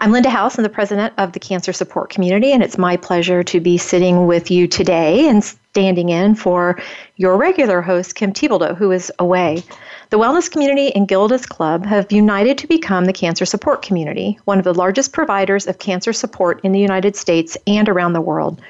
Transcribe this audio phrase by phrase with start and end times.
[0.00, 3.42] I'm Linda House, I'm the president of the Cancer Support Community, and it's my pleasure
[3.42, 6.80] to be sitting with you today and standing in for
[7.16, 9.64] your regular host, Kim Thiboldeaux, who is away.
[10.10, 14.58] The Wellness Community and Gilda's Club have united to become the Cancer Support Community, one
[14.58, 18.60] of the largest providers of cancer support in the United States and around the world.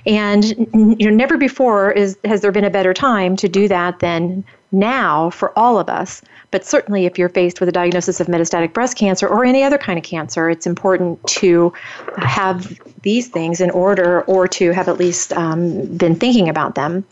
[0.05, 3.99] And you know, never before is has there been a better time to do that
[3.99, 6.21] than now for all of us.
[6.51, 9.77] But certainly, if you're faced with a diagnosis of metastatic breast cancer or any other
[9.77, 11.73] kind of cancer, it's important to
[12.17, 17.05] have these things in order or to have at least um, been thinking about them.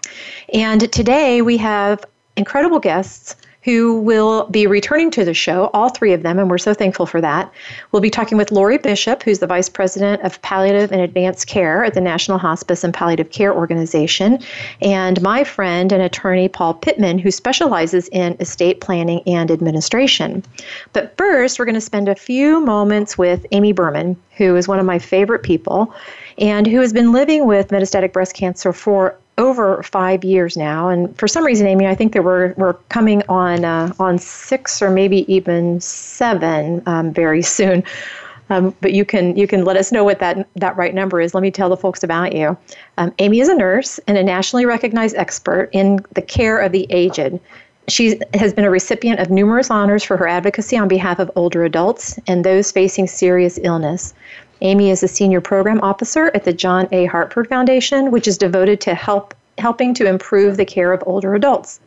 [0.53, 2.03] And today we have
[2.36, 6.58] incredible guests who will be returning to the show, all three of them, and we're
[6.58, 7.52] so thankful for that.
[7.92, 11.84] We'll be talking with Lori Bishop, who's the Vice President of Palliative and Advanced Care
[11.84, 14.39] at the National Hospice and Palliative Care Organization,
[14.82, 20.44] and my friend and attorney Paul Pittman, who specializes in estate planning and administration.
[20.94, 24.80] But first, we're going to spend a few moments with Amy Berman, who is one
[24.80, 25.94] of my favorite people
[26.38, 31.17] and who has been living with metastatic breast cancer for over five years now, and
[31.17, 34.89] for some reason, Amy, I think that we're we're coming on uh, on six or
[34.89, 37.83] maybe even seven um, very soon.
[38.49, 41.33] Um, but you can you can let us know what that that right number is.
[41.33, 42.57] Let me tell the folks about you.
[42.97, 46.85] Um, Amy is a nurse and a nationally recognized expert in the care of the
[46.89, 47.39] aged.
[47.87, 51.63] She has been a recipient of numerous honors for her advocacy on behalf of older
[51.63, 54.13] adults and those facing serious illness.
[54.61, 57.05] Amy is a senior program officer at the John A.
[57.05, 61.80] Hartford Foundation, which is devoted to help helping to improve the care of older adults.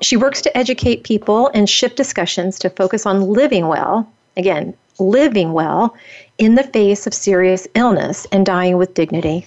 [0.00, 5.52] She works to educate people and shift discussions to focus on living well, again, living
[5.52, 5.94] well
[6.38, 9.46] in the face of serious illness and dying with dignity.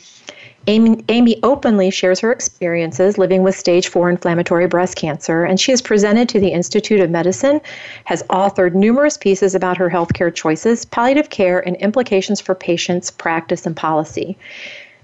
[0.70, 5.72] Amy, Amy, openly shares her experiences living with stage 4 inflammatory breast cancer, and she
[5.72, 7.62] has presented to the Institute of Medicine,
[8.04, 13.66] has authored numerous pieces about her healthcare choices, palliative care, and implications for patients, practice,
[13.66, 14.38] and policy.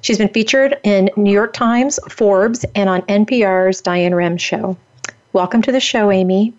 [0.02, 4.76] She's been featured in New York Times, Forbes, and on NPR's Diane Rehm show.
[5.32, 6.54] Welcome to the show, Amy.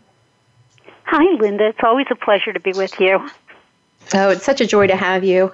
[1.05, 1.69] Hi, Linda.
[1.69, 3.29] It's always a pleasure to be with you.
[4.15, 5.53] Oh, it's such a joy to have you.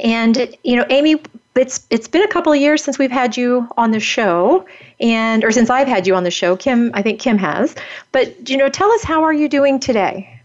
[0.00, 1.22] And you know, Amy,
[1.56, 4.66] it's it's been a couple of years since we've had you on the show,
[5.00, 6.56] and or since I've had you on the show.
[6.56, 7.74] Kim, I think Kim has.
[8.12, 10.40] But you know, tell us how are you doing today?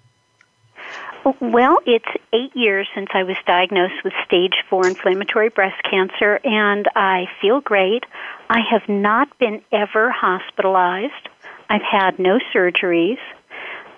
[1.40, 6.88] Well, it's eight years since I was diagnosed with stage four inflammatory breast cancer, and
[6.96, 8.04] I feel great.
[8.50, 11.30] I have not been ever hospitalized.
[11.68, 13.18] I've had no surgeries.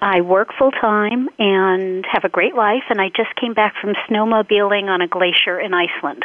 [0.01, 3.93] I work full time and have a great life, and I just came back from
[4.09, 6.23] snowmobiling on a glacier in Iceland.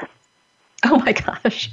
[0.85, 1.71] Oh my gosh.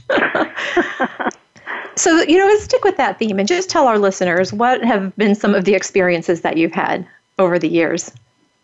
[1.96, 5.16] so, you know, let's stick with that theme and just tell our listeners what have
[5.16, 7.08] been some of the experiences that you've had
[7.40, 8.12] over the years,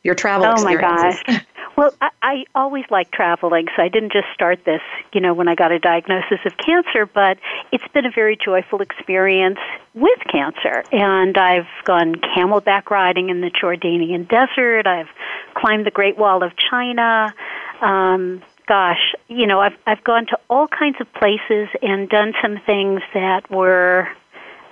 [0.04, 1.22] your travel oh experiences.
[1.28, 1.46] my gosh.
[1.78, 4.82] Well, I, I always like traveling, so I didn't just start this,
[5.14, 7.38] you know, when I got a diagnosis of cancer, but
[7.72, 9.60] it's been a very joyful experience
[9.94, 10.84] with cancer.
[10.92, 14.88] And I've gone camelback riding in the Jordanian desert.
[14.88, 15.10] I've
[15.54, 17.34] climbed the Great Wall of China.
[17.82, 22.60] Um, gosh, you know, I've I've gone to all kinds of places and done some
[22.66, 24.08] things that were,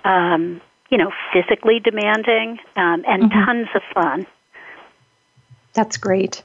[0.06, 3.46] um, you know, physically demanding um, and mm-hmm.
[3.46, 4.28] tons of fun.
[5.74, 6.44] That's great.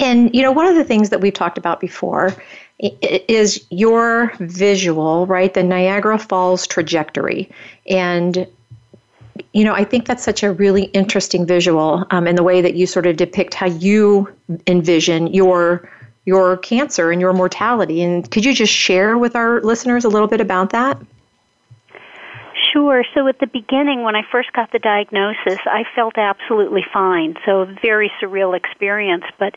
[0.00, 2.34] And you know, one of the things that we've talked about before
[2.78, 5.52] is your visual, right?
[5.52, 7.50] The Niagara Falls trajectory,
[7.86, 8.46] and
[9.52, 12.74] you know, I think that's such a really interesting visual um, in the way that
[12.74, 14.28] you sort of depict how you
[14.66, 15.88] envision your
[16.26, 18.02] your cancer and your mortality.
[18.02, 21.00] And could you just share with our listeners a little bit about that?
[22.72, 23.04] Sure.
[23.14, 27.36] So at the beginning, when I first got the diagnosis, I felt absolutely fine.
[27.44, 29.56] So a very surreal experience, but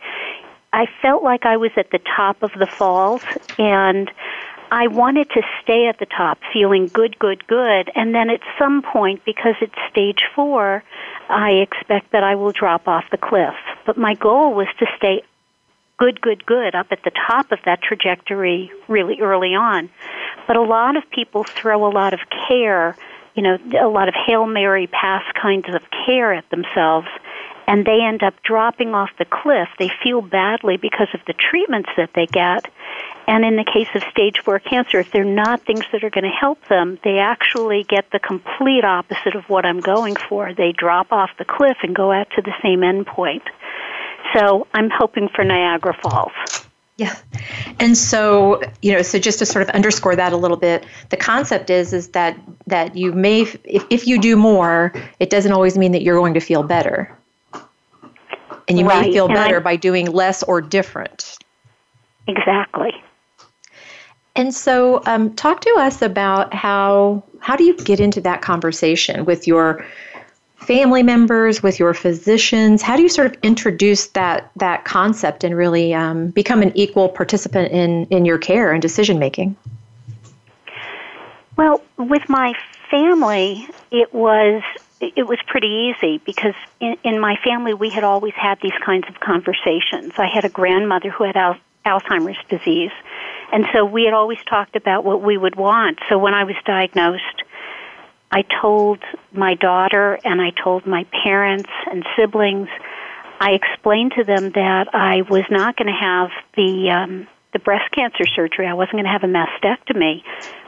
[0.71, 3.21] I felt like I was at the top of the falls
[3.59, 4.09] and
[4.71, 7.91] I wanted to stay at the top, feeling good, good, good.
[7.93, 10.83] And then at some point, because it's stage four,
[11.29, 13.53] I expect that I will drop off the cliff.
[13.85, 15.21] But my goal was to stay
[15.99, 19.91] good, good, good up at the top of that trajectory really early on.
[20.47, 22.97] But a lot of people throw a lot of care,
[23.35, 27.07] you know, a lot of Hail Mary pass kinds of care at themselves,
[27.67, 29.69] and they end up dropping off the cliff.
[29.79, 32.65] They feel badly because of the treatments that they get.
[33.25, 36.25] And in the case of stage four cancer, if they're not things that are going
[36.25, 40.53] to help them, they actually get the complete opposite of what I'm going for.
[40.53, 43.43] They drop off the cliff and go out to the same end point.
[44.35, 46.33] So I'm hoping for Niagara Falls.
[46.97, 47.15] Yeah.
[47.79, 51.17] And so, you know, so just to sort of underscore that a little bit, the
[51.17, 55.77] concept is is that that you may if, if you do more, it doesn't always
[55.77, 57.15] mean that you're going to feel better.
[58.67, 59.07] And you right.
[59.07, 61.37] may feel better by doing less or different.
[62.27, 62.91] Exactly.
[64.35, 69.25] And so, um, talk to us about how how do you get into that conversation
[69.25, 69.85] with your
[70.63, 72.81] family members, with your physicians?
[72.81, 77.09] How do you sort of introduce that that concept and really um, become an equal
[77.09, 79.55] participant in in your care and decision making?
[81.55, 82.53] Well, with my
[82.89, 84.63] family, it was
[84.99, 89.05] it was pretty easy because in, in my family we had always had these kinds
[89.09, 90.13] of conversations.
[90.17, 92.91] I had a grandmother who had al- Alzheimer's disease,
[93.51, 95.99] and so we had always talked about what we would want.
[96.09, 97.43] So when I was diagnosed,
[98.33, 98.99] I told
[99.31, 102.67] my daughter and I told my parents and siblings.
[103.39, 107.91] I explained to them that I was not going to have the um, the breast
[107.91, 108.65] cancer surgery.
[108.65, 110.23] I wasn't going to have a mastectomy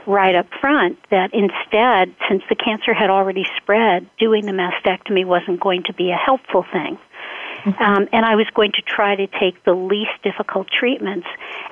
[0.05, 0.99] right up front.
[1.09, 6.11] That instead, since the cancer had already spread, doing the mastectomy wasn't going to be
[6.11, 6.99] a helpful thing.
[7.63, 7.81] Mm-hmm.
[7.81, 11.25] Um, and I was going to try to take the least difficult treatments.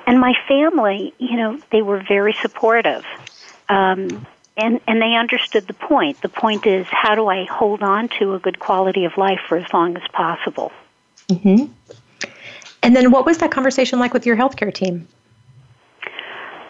[0.08, 3.04] And my family, you know, they were very supportive.
[3.68, 6.20] Um, and and they understood the point.
[6.22, 9.56] The point is, how do I hold on to a good quality of life for
[9.56, 10.72] as long as possible?
[11.28, 11.72] Mm-hmm.
[12.82, 15.08] And then, what was that conversation like with your healthcare team?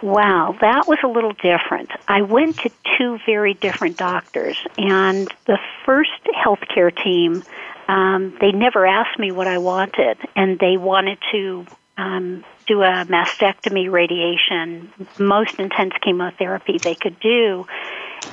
[0.01, 1.91] Wow, that was a little different.
[2.09, 7.43] I went to two very different doctors, and the first healthcare team,
[7.89, 11.67] um, they never asked me what I wanted, and they wanted to
[11.97, 17.67] um, do a mastectomy radiation, most intense chemotherapy they could do.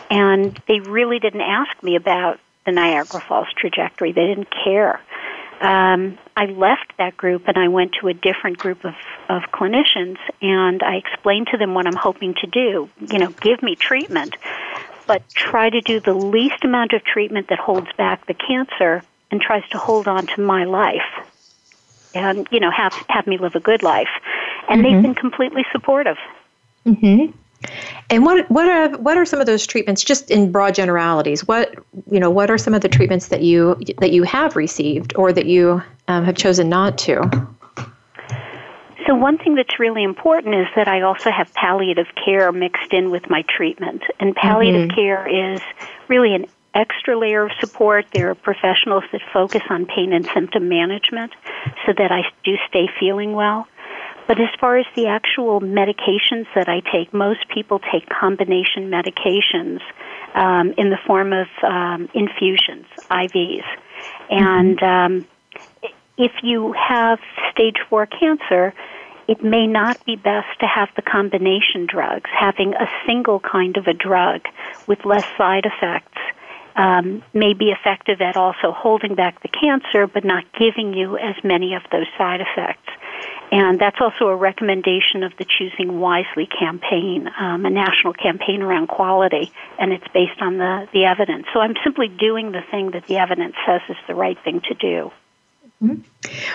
[0.10, 4.12] And they really didn't ask me about the Niagara Falls trajectory.
[4.12, 5.02] They didn't care.
[5.60, 8.96] Um, I left that group and I went to a different group of,
[9.30, 12.90] of clinicians and I explained to them what I'm hoping to do.
[13.00, 14.36] You know, give me treatment,
[15.06, 19.40] but try to do the least amount of treatment that holds back the cancer and
[19.40, 21.28] tries to hold on to my life
[22.14, 24.10] and you know have have me live a good life.
[24.70, 24.94] And mm-hmm.
[24.94, 26.18] they've been completely supportive.
[26.86, 27.34] Mhm
[28.10, 31.48] and what what are what are some of those treatments just in broad generalities?
[31.48, 31.76] What
[32.10, 35.32] you know what are some of the treatments that you that you have received or
[35.34, 37.48] that you um, have chosen not to?
[39.08, 43.10] So one thing that's really important is that I also have palliative care mixed in
[43.10, 44.04] with my treatment.
[44.20, 44.96] And palliative mm-hmm.
[44.96, 45.60] care is
[46.08, 48.06] really an extra layer of support.
[48.14, 51.34] There are professionals that focus on pain and symptom management
[51.86, 53.68] so that I do stay feeling well.
[54.28, 59.82] But as far as the actual medications that I take, most people take combination medications
[60.36, 63.66] um, in the form of um, infusions, IVs.
[64.30, 65.16] And mm-hmm.
[65.16, 65.28] um,
[66.18, 67.20] if you have
[67.52, 68.74] stage four cancer,
[69.28, 72.30] it may not be best to have the combination drugs.
[72.38, 74.42] Having a single kind of a drug
[74.88, 76.22] with less side effects
[76.76, 81.36] um, may be effective at also holding back the cancer, but not giving you as
[81.44, 82.90] many of those side effects.
[83.52, 88.88] And that's also a recommendation of the Choosing Wisely campaign, um, a national campaign around
[88.88, 91.48] quality, and it's based on the, the evidence.
[91.54, 94.74] So I'm simply doing the thing that the evidence says is the right thing to
[94.74, 95.12] do.
[95.84, 96.02] Mm-hmm.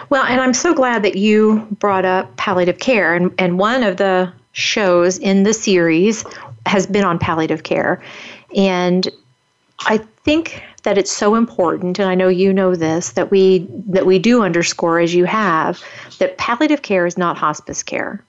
[0.08, 3.14] Well, and I'm so glad that you brought up palliative care.
[3.14, 6.24] And, and one of the shows in the series
[6.64, 8.02] has been on palliative care.
[8.56, 9.06] And
[9.80, 14.06] I think that it's so important, and I know you know this, that we that
[14.06, 15.82] we do underscore as you have
[16.18, 18.24] that palliative care is not hospice care.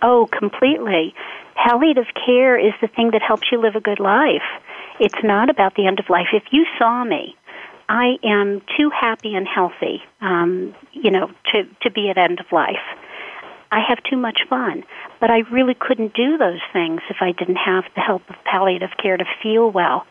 [0.00, 1.14] Oh, completely.
[1.54, 4.42] Palliative care is the thing that helps you live a good life.
[4.98, 6.28] It's not about the end of life.
[6.32, 7.36] If you saw me,
[7.88, 12.50] I am too happy and healthy, um, you know, to, to be at end of
[12.50, 12.82] life.
[13.72, 14.84] I have too much fun.
[15.18, 18.90] But I really couldn't do those things if I didn't have the help of palliative
[19.02, 20.06] care to feel well.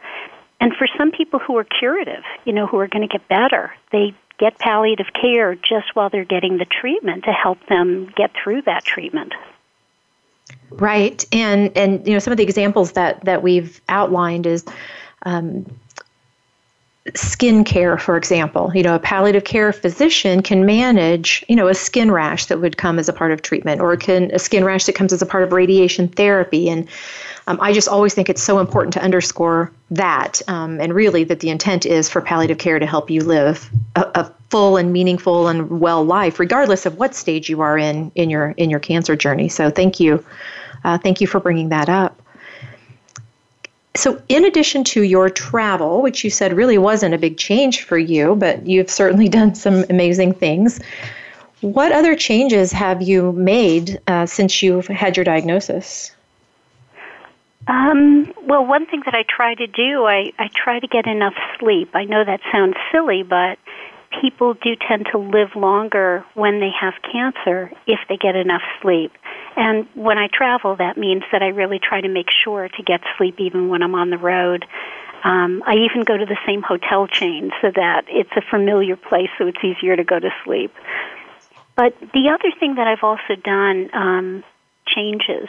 [0.59, 3.71] And for some people who are curative, you know, who are going to get better,
[3.91, 8.63] they get palliative care just while they're getting the treatment to help them get through
[8.63, 9.33] that treatment.
[10.71, 14.65] Right, and and you know some of the examples that that we've outlined is
[15.23, 15.65] um,
[17.15, 18.71] skin care, for example.
[18.75, 22.77] You know, a palliative care physician can manage, you know, a skin rash that would
[22.77, 25.25] come as a part of treatment, or can a skin rash that comes as a
[25.25, 26.69] part of radiation therapy.
[26.69, 26.87] And
[27.47, 31.39] um, I just always think it's so important to underscore that, um, and really that
[31.39, 35.47] the intent is for palliative care to help you live a, a full and meaningful
[35.47, 39.15] and well life, regardless of what stage you are in in your in your cancer
[39.15, 39.49] journey.
[39.49, 40.23] So, thank you,
[40.83, 42.20] uh, thank you for bringing that up.
[44.01, 47.99] So, in addition to your travel, which you said really wasn't a big change for
[47.99, 50.79] you, but you've certainly done some amazing things,
[51.61, 56.15] what other changes have you made uh, since you've had your diagnosis?
[57.67, 61.35] Um, well, one thing that I try to do, I, I try to get enough
[61.59, 61.91] sleep.
[61.93, 63.59] I know that sounds silly, but
[64.19, 69.11] people do tend to live longer when they have cancer if they get enough sleep.
[69.55, 73.01] And when I travel, that means that I really try to make sure to get
[73.17, 74.65] sleep even when I'm on the road.
[75.23, 79.29] Um, I even go to the same hotel chain so that it's a familiar place,
[79.37, 80.73] so it's easier to go to sleep.
[81.75, 84.43] But the other thing that I've also done um,
[84.87, 85.47] changes.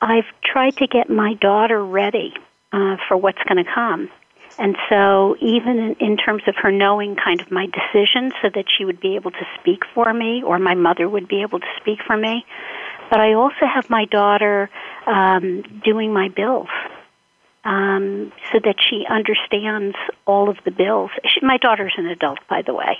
[0.00, 2.34] I've tried to get my daughter ready
[2.72, 4.10] uh, for what's going to come.
[4.58, 8.64] And so, even in, in terms of her knowing kind of my decisions so that
[8.76, 11.66] she would be able to speak for me or my mother would be able to
[11.80, 12.44] speak for me,
[13.10, 14.70] but I also have my daughter
[15.06, 16.68] um, doing my bills.
[17.64, 19.94] Um, so that she understands
[20.26, 21.10] all of the bills.
[21.24, 22.96] She, my daughter's an adult, by the way,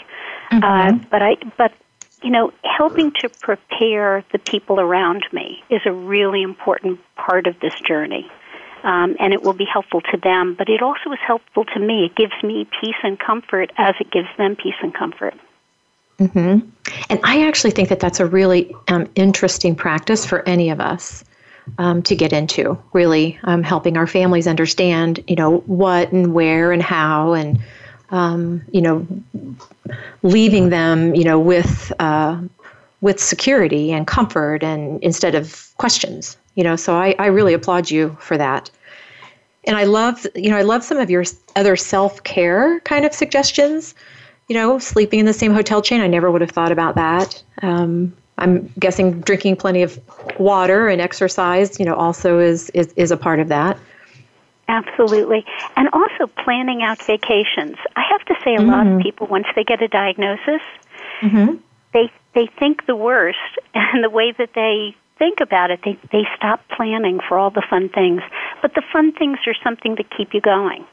[0.50, 0.62] mm-hmm.
[0.62, 1.72] uh, but I, but
[2.22, 7.58] you know, helping to prepare the people around me is a really important part of
[7.60, 8.30] this journey.
[8.82, 12.04] Um, and it will be helpful to them, but it also is helpful to me.
[12.04, 15.34] It gives me peace and comfort as it gives them peace and comfort.
[16.18, 16.68] Mm-hmm.
[17.10, 21.24] And I actually think that that's a really um, interesting practice for any of us
[21.78, 22.78] um, to get into.
[22.92, 27.60] Really um, helping our families understand, you know, what and where and how, and
[28.10, 29.06] um, you know,
[30.22, 32.40] leaving them, you know, with uh,
[33.00, 36.36] with security and comfort, and instead of questions.
[36.56, 38.70] You know, so I, I really applaud you for that.
[39.64, 41.22] And I love, you know, I love some of your
[41.54, 43.94] other self care kind of suggestions
[44.48, 47.42] you know, sleeping in the same hotel chain, I never would have thought about that.
[47.62, 50.00] Um, I'm guessing drinking plenty of
[50.38, 53.78] water and exercise, you know, also is, is, is a part of that.
[54.68, 55.44] Absolutely.
[55.76, 57.76] And also planning out vacations.
[57.96, 58.70] I have to say, a mm-hmm.
[58.70, 59.02] lot of mm-hmm.
[59.02, 60.62] people, once they get a diagnosis,
[61.20, 61.56] mm-hmm.
[61.92, 63.38] they, they think the worst.
[63.74, 67.62] And the way that they think about it, they, they stop planning for all the
[67.70, 68.20] fun things.
[68.60, 70.84] But the fun things are something to keep you going.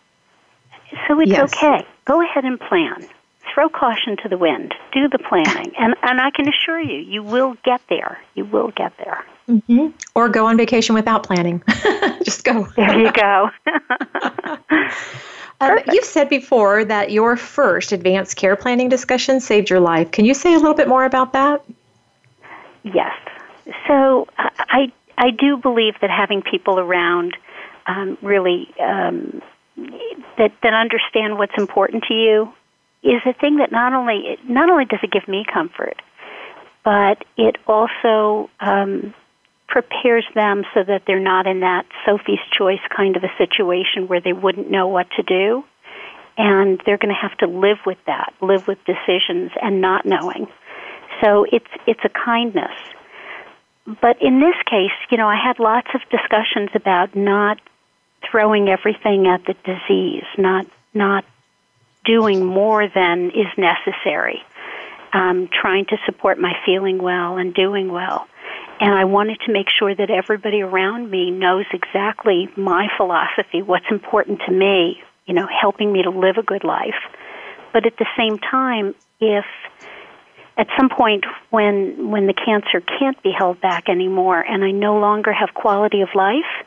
[1.07, 1.53] So it's yes.
[1.53, 1.85] okay.
[2.05, 3.05] Go ahead and plan
[3.53, 4.73] throw caution to the wind.
[4.93, 8.19] Do the planning, and and I can assure you, you will get there.
[8.33, 9.25] You will get there.
[9.47, 9.87] Mm-hmm.
[10.15, 11.61] Or go on vacation without planning.
[12.23, 12.67] Just go.
[12.75, 13.49] There you go.
[15.61, 20.11] um, you've said before that your first advanced care planning discussion saved your life.
[20.11, 21.63] Can you say a little bit more about that?
[22.83, 23.13] Yes.
[23.87, 27.37] So I I do believe that having people around
[27.87, 29.41] um, really um,
[30.37, 32.53] that that understand what's important to you
[33.05, 36.01] is a thing that not only not only does it give me comfort,
[36.83, 39.13] but it also um,
[39.67, 44.21] prepares them so that they're not in that Sophie's choice kind of a situation where
[44.21, 45.63] they wouldn't know what to do,
[46.37, 50.47] and they're going to have to live with that, live with decisions and not knowing.
[51.21, 52.75] So it's it's a kindness.
[54.01, 57.59] But in this case, you know, I had lots of discussions about not
[58.29, 61.23] throwing everything at the disease, not not
[62.05, 64.41] doing more than is necessary,
[65.13, 68.27] um, trying to support my feeling well and doing well.
[68.79, 73.85] And I wanted to make sure that everybody around me knows exactly my philosophy, what's
[73.89, 76.99] important to me, you know, helping me to live a good life.
[77.71, 79.45] But at the same time, if
[80.57, 84.97] at some point when when the cancer can't be held back anymore and I no
[84.97, 86.65] longer have quality of life,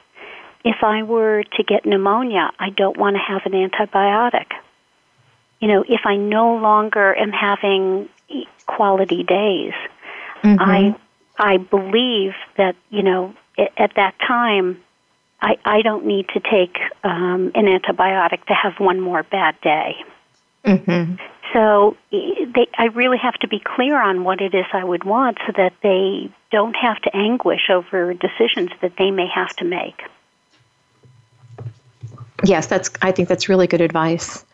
[0.64, 4.46] if I were to get pneumonia, I don't want to have an antibiotic
[5.60, 8.08] you know, if I no longer am having
[8.66, 9.72] quality days,
[10.42, 10.56] mm-hmm.
[10.60, 10.96] I
[11.38, 13.34] I believe that you know
[13.76, 14.82] at that time
[15.40, 19.96] I I don't need to take um, an antibiotic to have one more bad day.
[20.64, 21.14] Mm-hmm.
[21.52, 25.38] So they, I really have to be clear on what it is I would want
[25.46, 30.02] so that they don't have to anguish over decisions that they may have to make.
[32.44, 32.90] Yes, that's.
[33.02, 34.44] I think that's really good advice.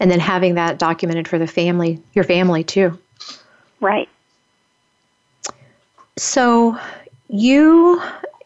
[0.00, 2.98] And then having that documented for the family, your family too.
[3.80, 4.08] Right.
[6.16, 6.78] So
[7.28, 8.02] you,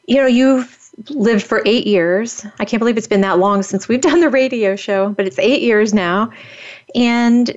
[0.06, 2.44] you know, you've lived for eight years.
[2.58, 5.38] I can't believe it's been that long since we've done the radio show, but it's
[5.38, 6.32] eight years now.
[6.94, 7.56] And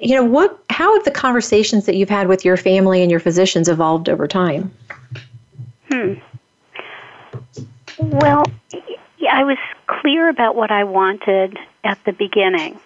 [0.00, 3.20] you know what how have the conversations that you've had with your family and your
[3.20, 4.72] physicians evolved over time
[5.90, 6.14] hmm
[7.98, 8.44] well
[9.30, 12.78] i was clear about what i wanted at the beginning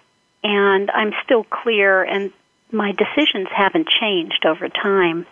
[0.47, 2.33] and i'm still clear and
[2.73, 5.27] my decisions haven't changed over time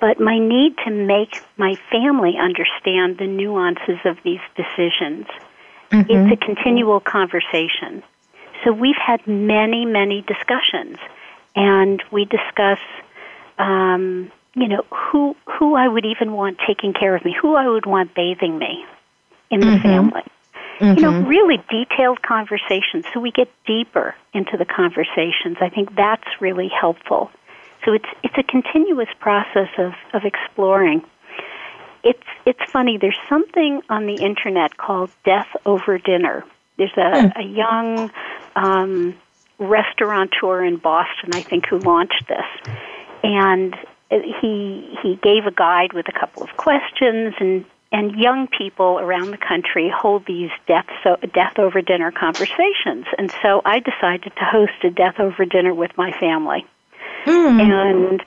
[0.00, 5.26] but my need to make my family understand the nuances of these decisions
[5.90, 6.10] mm-hmm.
[6.10, 8.02] it's a continual conversation
[8.64, 10.98] so we've had many, many discussions,
[11.56, 12.78] and we discuss,
[13.58, 17.68] um, you know, who who I would even want taking care of me, who I
[17.68, 18.84] would want bathing me
[19.50, 19.82] in the mm-hmm.
[19.82, 20.22] family.
[20.80, 20.98] Mm-hmm.
[20.98, 23.04] You know, really detailed conversations.
[23.12, 25.58] So we get deeper into the conversations.
[25.60, 27.30] I think that's really helpful.
[27.84, 31.04] So it's it's a continuous process of, of exploring.
[32.02, 32.96] It's it's funny.
[32.96, 36.44] There's something on the internet called death over dinner.
[36.78, 37.38] There's a, mm.
[37.38, 38.10] a young
[38.56, 39.14] um,
[39.58, 42.74] restaurateur in Boston, I think, who launched this,
[43.22, 43.76] and
[44.10, 47.66] he he gave a guide with a couple of questions and.
[47.92, 53.32] And young people around the country hold these death so death over dinner conversations, and
[53.42, 56.64] so I decided to host a death over dinner with my family,
[57.24, 57.60] mm.
[57.60, 58.22] and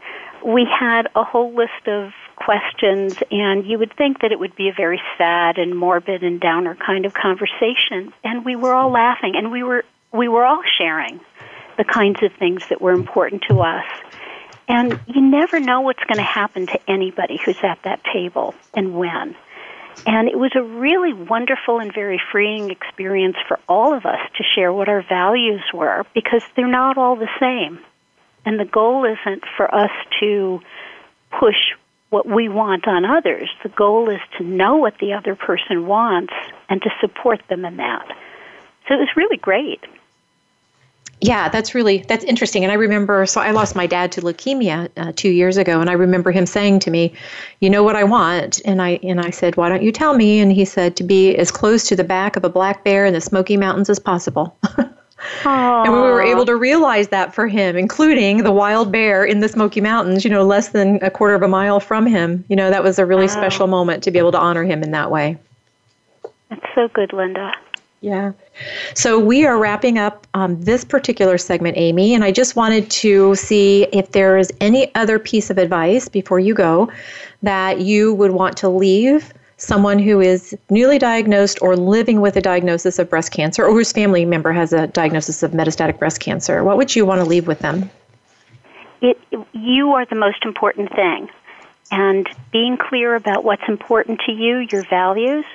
[0.46, 4.70] we had a whole list of questions, and you would think that it would be
[4.70, 8.14] a very sad and morbid and downer kind of conversation.
[8.24, 11.20] And we were all laughing, and we were we were all sharing
[11.78, 13.86] the kinds of things that were important to us.
[14.68, 18.96] And you never know what's going to happen to anybody who's at that table and
[18.96, 19.36] when.
[20.06, 24.44] And it was a really wonderful and very freeing experience for all of us to
[24.44, 27.80] share what our values were because they're not all the same.
[28.46, 30.60] And the goal isn't for us to
[31.40, 31.56] push
[32.10, 33.50] what we want on others.
[33.64, 36.34] The goal is to know what the other person wants
[36.70, 38.08] and to support them in that.
[38.88, 39.80] So it was really great.
[41.24, 42.64] Yeah, that's really that's interesting.
[42.64, 45.90] And I remember, so I lost my dad to leukemia uh, two years ago, and
[45.90, 47.14] I remember him saying to me,
[47.62, 50.42] "You know what I want?" And I and I said, "Why don't you tell me?"
[50.42, 53.14] And he said, "To be as close to the back of a black bear in
[53.14, 54.58] the Smoky Mountains as possible."
[55.46, 59.48] And we were able to realize that for him, including the wild bear in the
[59.48, 62.44] Smoky Mountains, you know, less than a quarter of a mile from him.
[62.50, 63.32] You know, that was a really wow.
[63.32, 65.38] special moment to be able to honor him in that way.
[66.50, 67.54] That's so good, Linda.
[68.02, 68.34] Yeah.
[68.94, 73.36] So we are wrapping up um, this particular segment, Amy, and I just wanted to
[73.36, 76.92] see if there is any other piece of advice before you go
[77.42, 82.42] that you would want to leave someone who is newly diagnosed or living with a
[82.42, 86.64] diagnosis of breast cancer or whose family member has a diagnosis of metastatic breast cancer,
[86.64, 87.90] what would you want to leave with them?
[89.02, 89.18] It,
[89.54, 91.30] you are the most important thing.
[91.92, 95.46] And being clear about what's important to you, your values,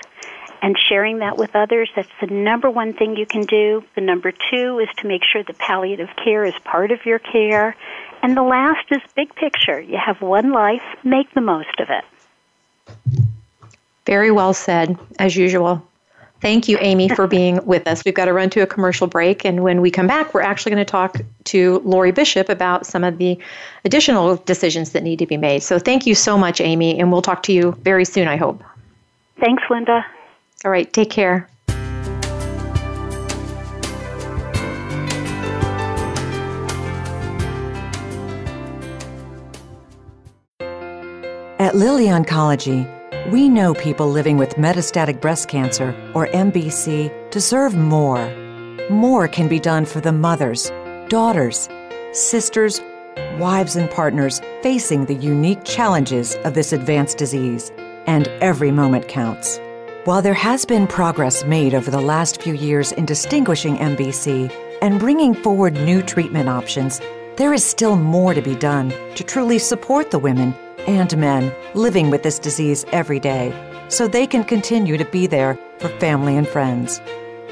[0.62, 3.85] and sharing that with others, that's the number one thing you can do.
[3.94, 7.77] The number two is to make sure that palliative care is part of your care.
[8.23, 9.81] And the last is big picture.
[9.81, 12.05] You have one life, make the most of it.
[14.07, 15.87] Very well said, as usual.
[16.40, 18.05] Thank you, Amy, for being with us.
[18.05, 20.71] We've got to run to a commercial break, and when we come back, we're actually
[20.71, 23.38] going to talk to Lori Bishop about some of the
[23.85, 25.62] additional decisions that need to be made.
[25.62, 28.62] So, thank you so much, Amy, and we'll talk to you very soon, I hope.
[29.40, 30.05] Thanks, Linda.
[30.64, 31.49] All right, take care.
[41.61, 42.87] At Lilly Oncology,
[43.31, 48.31] we know people living with metastatic breast cancer, or MBC, deserve more.
[48.88, 50.71] More can be done for the mothers,
[51.09, 51.68] daughters,
[52.12, 52.81] sisters,
[53.38, 57.71] wives, and partners facing the unique challenges of this advanced disease,
[58.07, 59.61] and every moment counts.
[60.09, 64.99] While there has been progress made over the last few years in distinguishing MBC and
[64.99, 66.99] bringing forward new treatment options,
[67.37, 70.55] there is still more to be done to truly support the women
[70.87, 73.53] and men living with this disease every day
[73.90, 77.03] so they can continue to be there for family and friends.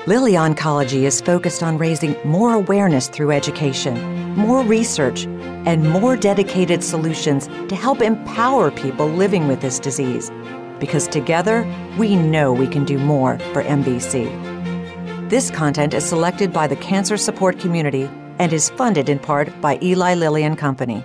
[0.07, 4.01] Lilly Oncology is focused on raising more awareness through education,
[4.35, 5.27] more research,
[5.67, 10.31] and more dedicated solutions to help empower people living with this disease.
[10.79, 11.67] Because together,
[11.99, 14.31] we know we can do more for MBC.
[15.29, 18.09] This content is selected by the cancer support community
[18.39, 21.05] and is funded in part by Eli Lilly and Company.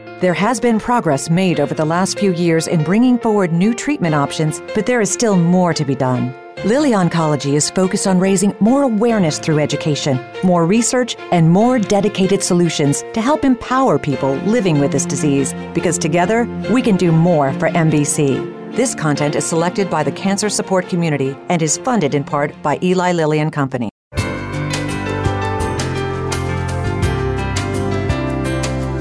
[0.21, 4.13] There has been progress made over the last few years in bringing forward new treatment
[4.13, 6.31] options, but there is still more to be done.
[6.63, 12.43] Lilly Oncology is focused on raising more awareness through education, more research, and more dedicated
[12.43, 17.51] solutions to help empower people living with this disease because together we can do more
[17.53, 18.75] for MBC.
[18.75, 22.77] This content is selected by the cancer support community and is funded in part by
[22.83, 23.90] Eli Lilly and Company.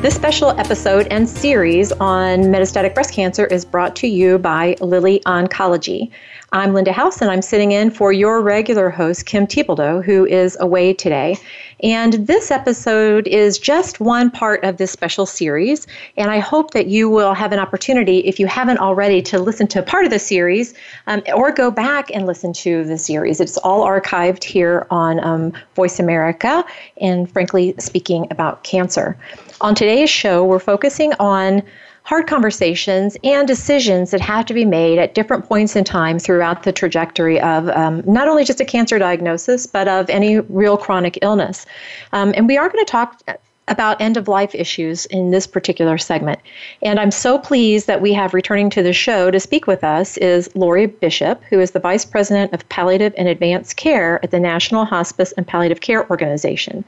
[0.00, 5.20] This special episode and series on metastatic breast cancer is brought to you by Lilly
[5.26, 6.10] Oncology.
[6.52, 10.56] I'm Linda House, and I'm sitting in for your regular host, Kim Thiboldeaux, who is
[10.58, 11.36] away today.
[11.82, 15.86] And this episode is just one part of this special series.
[16.16, 19.66] And I hope that you will have an opportunity, if you haven't already, to listen
[19.68, 20.74] to part of the series
[21.06, 23.40] um, or go back and listen to the series.
[23.40, 26.64] It's all archived here on um, Voice America
[27.00, 29.16] and, frankly, speaking about cancer.
[29.60, 31.62] On today's show, we're focusing on
[32.10, 36.64] hard conversations and decisions that have to be made at different points in time throughout
[36.64, 41.20] the trajectory of um, not only just a cancer diagnosis, but of any real chronic
[41.22, 41.66] illness.
[42.12, 43.22] Um, and we are going to talk
[43.70, 46.40] about end of life issues in this particular segment.
[46.82, 50.16] And I'm so pleased that we have returning to the show to speak with us
[50.18, 54.40] is Lori Bishop, who is the Vice President of Palliative and Advanced Care at the
[54.40, 56.84] National Hospice and Palliative Care Organization.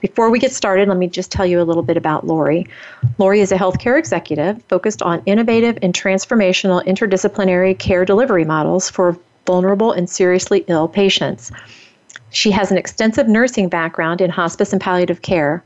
[0.00, 2.66] Before we get started, let me just tell you a little bit about Lori.
[3.18, 9.16] Lori is a healthcare executive focused on innovative and transformational interdisciplinary care delivery models for
[9.46, 11.52] vulnerable and seriously ill patients.
[12.30, 15.62] She has an extensive nursing background in hospice and palliative care.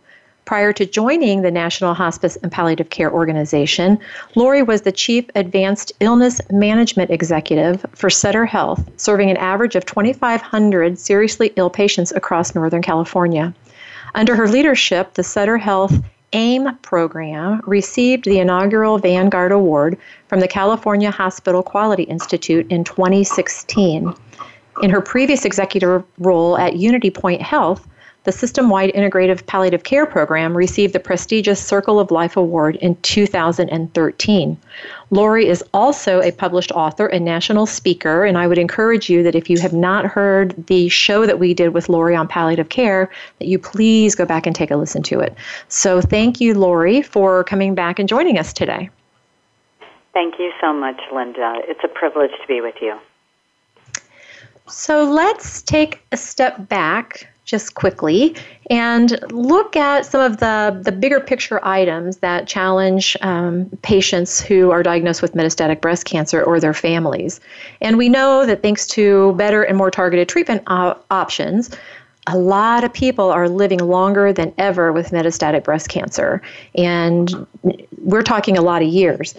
[0.48, 3.98] Prior to joining the National Hospice and Palliative Care Organization,
[4.34, 9.84] Lori was the Chief Advanced Illness Management Executive for Sutter Health, serving an average of
[9.84, 13.52] 2,500 seriously ill patients across Northern California.
[14.14, 15.92] Under her leadership, the Sutter Health
[16.32, 24.14] AIM program received the inaugural Vanguard Award from the California Hospital Quality Institute in 2016.
[24.80, 27.86] In her previous executive role at Unity Point Health,
[28.24, 32.96] the system wide integrative palliative care program received the prestigious Circle of Life Award in
[32.96, 34.56] 2013.
[35.10, 39.34] Lori is also a published author and national speaker, and I would encourage you that
[39.34, 43.10] if you have not heard the show that we did with Lori on palliative care,
[43.38, 45.34] that you please go back and take a listen to it.
[45.68, 48.90] So thank you, Lori, for coming back and joining us today.
[50.12, 51.60] Thank you so much, Linda.
[51.68, 52.98] It's a privilege to be with you.
[54.66, 58.36] So let's take a step back just quickly
[58.68, 64.70] and look at some of the, the bigger picture items that challenge um, patients who
[64.70, 67.40] are diagnosed with metastatic breast cancer or their families.
[67.80, 71.70] And we know that thanks to better and more targeted treatment op- options,
[72.26, 76.42] a lot of people are living longer than ever with metastatic breast cancer.
[76.74, 77.46] And
[77.96, 79.34] we're talking a lot of years.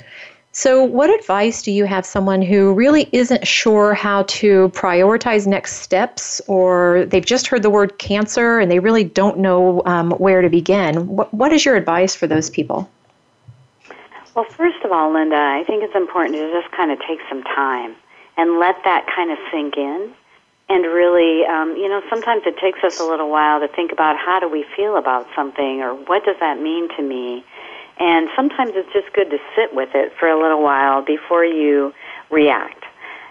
[0.59, 5.75] So, what advice do you have someone who really isn't sure how to prioritize next
[5.75, 10.41] steps, or they've just heard the word cancer and they really don't know um, where
[10.41, 11.07] to begin?
[11.07, 12.89] What, what is your advice for those people?
[14.35, 17.41] Well, first of all, Linda, I think it's important to just kind of take some
[17.43, 17.95] time
[18.35, 20.11] and let that kind of sink in.
[20.67, 24.17] And really, um, you know, sometimes it takes us a little while to think about
[24.17, 27.45] how do we feel about something or what does that mean to me
[27.99, 31.93] and sometimes it's just good to sit with it for a little while before you
[32.31, 32.83] react.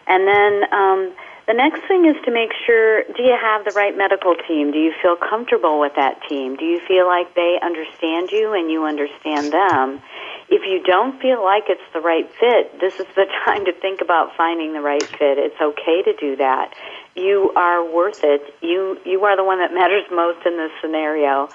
[0.07, 1.13] And then um,
[1.49, 4.71] the next thing is to make sure do you have the right medical team?
[4.71, 6.57] Do you feel comfortable with that team?
[6.57, 10.03] Do you feel like they understand you and you understand them?
[10.51, 14.03] If you don't feel like it's the right fit, this is the time to think
[14.03, 15.41] about finding the right fit.
[15.41, 16.75] It's okay to do that.
[17.17, 18.43] You are worth it.
[18.61, 21.49] You you are the one that matters most in this scenario.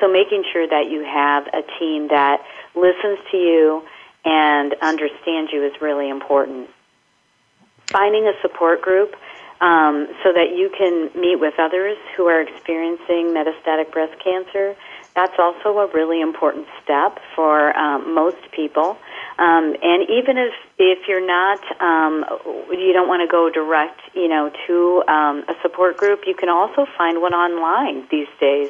[0.00, 2.42] So making sure that you have a team that
[2.74, 3.82] listens to you,
[4.24, 6.68] and understands you is really important.
[7.86, 9.14] Finding a support group
[9.60, 14.76] um, so that you can meet with others who are experiencing metastatic breast cancer.
[15.14, 18.98] That's also a really important step for um, most people.
[19.38, 22.24] Um, and even if if you're not, um,
[22.70, 26.48] you don't want to go direct, you know, to um, a support group, you can
[26.48, 28.68] also find one online these days.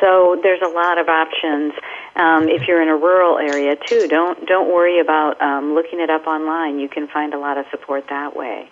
[0.00, 1.72] So there's a lot of options.
[2.16, 6.10] Um, if you're in a rural area too, don't don't worry about um, looking it
[6.10, 6.78] up online.
[6.78, 8.70] You can find a lot of support that way.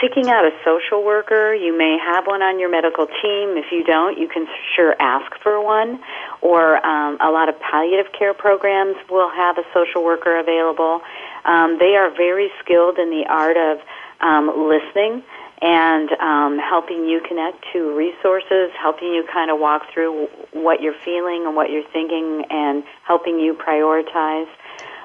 [0.00, 3.56] Seeking out a social worker, you may have one on your medical team.
[3.56, 6.00] If you don't, you can sure ask for one.
[6.40, 11.02] Or um, a lot of palliative care programs will have a social worker available.
[11.44, 13.78] Um, they are very skilled in the art of
[14.20, 15.22] um, listening
[15.62, 20.98] and um, helping you connect to resources, helping you kind of walk through what you're
[21.04, 24.48] feeling and what you're thinking, and helping you prioritize.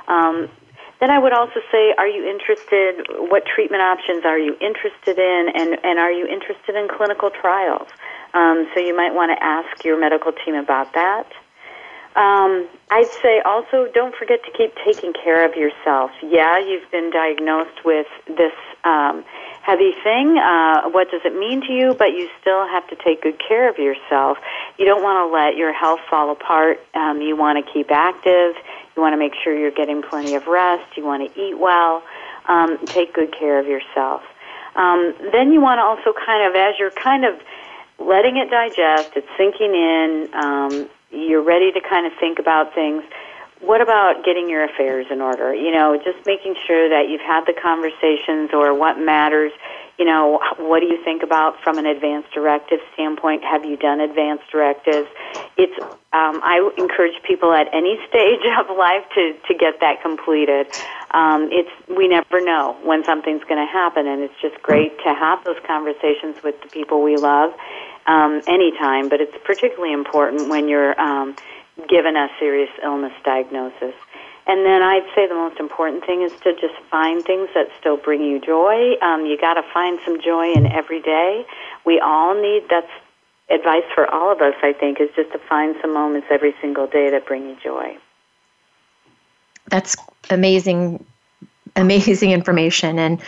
[0.07, 0.49] Um,
[0.99, 3.05] then I would also say, are you interested?
[3.29, 7.87] What treatment options are you interested in, and, and are you interested in clinical trials?
[8.33, 11.27] Um, so you might want to ask your medical team about that.
[12.17, 16.09] Um, I'd say also don't forget to keep taking care of yourself.
[16.23, 18.53] Yeah, you've been diagnosed with this
[18.83, 19.23] um,
[19.61, 20.35] heavy thing.
[20.35, 21.93] Uh, what does it mean to you?
[21.93, 24.39] But you still have to take good care of yourself.
[24.79, 26.79] You don't want to let your health fall apart.
[26.95, 28.55] Um, you want to keep active.
[28.95, 30.97] You want to make sure you're getting plenty of rest.
[30.97, 32.01] You want to eat well.
[32.47, 34.23] Um, take good care of yourself.
[34.75, 37.35] Um, then you want to also kind of, as you're kind of
[37.99, 43.03] letting it digest, it's sinking in, um, you're ready to kind of think about things
[43.61, 45.53] what about getting your affairs in order?
[45.53, 49.51] You know, just making sure that you've had the conversations or what matters.
[49.97, 53.43] You know, what do you think about from an advanced directive standpoint?
[53.43, 55.07] Have you done advanced directives?
[55.57, 55.73] It's
[56.13, 60.67] um, I encourage people at any stage of life to to get that completed.
[61.11, 65.15] Um, it's we never know when something's going to happen, and it's just great to
[65.15, 67.53] have those conversations with the people we love
[68.07, 69.09] um, anytime.
[69.09, 71.35] But it's particularly important when you're um,
[71.87, 73.93] given a serious illness diagnosis.
[74.47, 77.97] And then I'd say the most important thing is to just find things that still
[77.97, 78.93] bring you joy.
[79.01, 81.45] Um, you got to find some joy in every day.
[81.85, 82.89] We all need that's
[83.49, 84.55] advice for all of us.
[84.63, 87.97] I think is just to find some moments every single day that bring you joy.
[89.69, 89.97] That's
[90.29, 91.05] amazing,
[91.75, 93.21] amazing information, and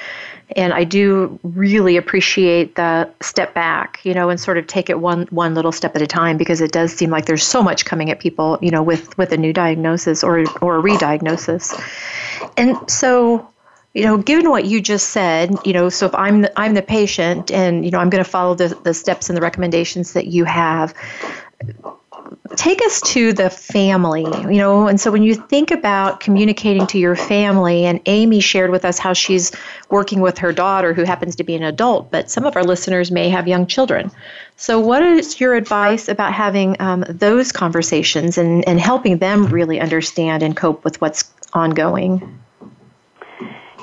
[0.56, 5.00] and I do really appreciate the step back, you know, and sort of take it
[5.00, 7.86] one one little step at a time because it does seem like there's so much
[7.86, 11.80] coming at people, you know, with with a new diagnosis or or a re-diagnosis.
[12.58, 13.48] And so,
[13.94, 16.82] you know, given what you just said, you know, so if I'm the, I'm the
[16.82, 20.28] patient and you know I'm going to follow the the steps and the recommendations that
[20.28, 20.96] you have,
[22.56, 26.98] take us to the family, you know, and so when you think about communicating to
[26.98, 29.52] your family, and Amy shared with us how she's
[29.90, 33.12] working with her daughter who happens to be an adult, but some of our listeners
[33.12, 34.12] may have young children.
[34.58, 39.80] So, what is your advice about having um, those conversations and, and helping them really
[39.80, 42.40] understand and cope with what's ongoing?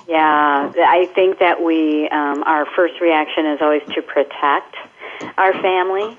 [0.08, 4.76] Yeah, I think that we, um, our first reaction is always to protect
[5.36, 6.16] our family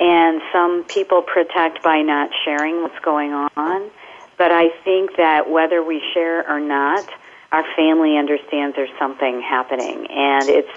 [0.00, 3.90] and some people protect by not sharing what's going on.
[4.38, 7.06] But I think that whether we share or not,
[7.52, 10.70] our family understands there's something happening, and it's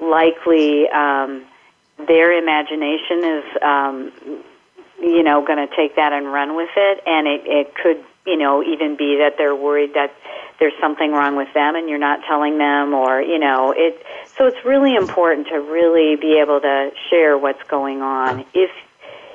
[0.00, 1.46] likely um,
[2.06, 4.12] their imagination is, um,
[5.00, 8.36] you know, going to take that and run with it, and it, it could, you
[8.36, 10.12] know, even be that they're worried that
[10.58, 14.02] there's something wrong with them and you're not telling them or you know it
[14.38, 18.44] so it's really important to really be able to share what's going on.
[18.54, 18.70] If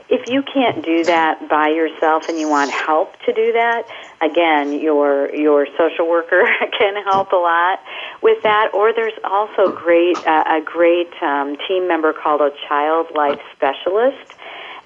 [0.09, 3.87] if you can't do that by yourself and you want help to do that
[4.21, 6.43] again your your social worker
[6.77, 7.79] can help a lot
[8.21, 8.73] with that.
[8.73, 14.33] Or there's also great uh, a great um, team member called a child life specialist.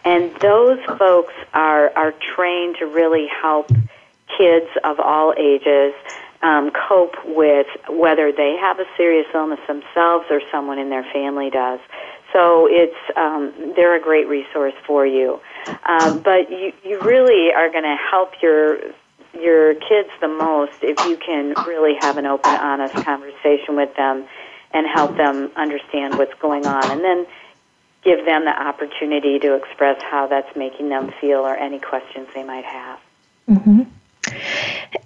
[0.04, 3.72] And those folks are are trained to really help
[4.38, 5.94] kids of all ages
[6.42, 11.50] um, cope with whether they have a serious illness themselves or someone in their family
[11.50, 11.80] does.
[12.34, 15.40] So it's um, they're a great resource for you.
[15.86, 18.80] Um, but you you really are going to help your
[19.34, 24.26] your kids the most if you can really have an open, honest conversation with them
[24.74, 27.26] and help them understand what's going on, and then
[28.04, 32.44] give them the opportunity to express how that's making them feel or any questions they
[32.44, 33.00] might have.
[33.50, 33.84] Mm-hmm.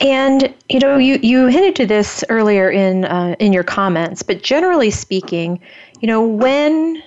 [0.01, 4.41] And you know, you, you hinted to this earlier in uh, in your comments, but
[4.41, 5.59] generally speaking,
[5.99, 7.03] you know, when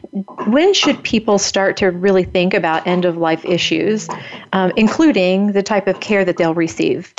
[0.46, 4.09] when should people start to really think about end of life issues,
[4.53, 7.14] um, including the type of care that they'll receive?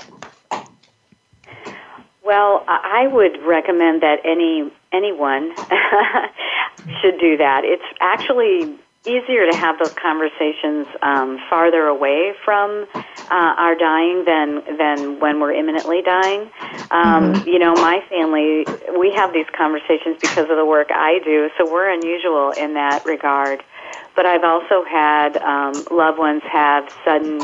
[2.23, 5.53] Well, I would recommend that any anyone
[7.01, 7.63] should do that.
[7.65, 14.78] It's actually easier to have those conversations um, farther away from uh, our dying than
[14.78, 16.42] than when we're imminently dying.
[16.92, 17.48] Um, mm-hmm.
[17.48, 18.66] You know, my family
[18.98, 23.06] we have these conversations because of the work I do, so we're unusual in that
[23.06, 23.63] regard.
[24.16, 27.42] But I've also had um, loved ones have sudden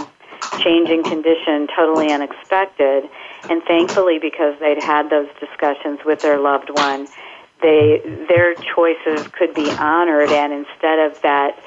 [0.59, 3.09] change in condition, totally unexpected,
[3.49, 7.07] and thankfully because they'd had those discussions with their loved one
[7.61, 11.61] they their choices could be honored and instead of that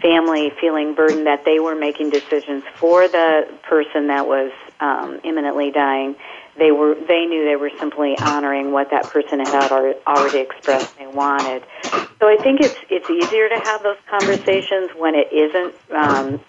[0.00, 5.70] family feeling burdened that they were making decisions for the person that was um, imminently
[5.70, 6.16] dying
[6.56, 9.72] they were they knew they were simply honoring what that person had
[10.06, 11.62] already expressed they wanted.
[12.20, 16.40] So i think it's it's easier to have those conversations when it isn't um,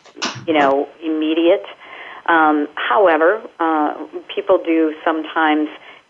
[0.47, 1.65] you know immediate.
[2.25, 5.67] Um, however uh, people do sometimes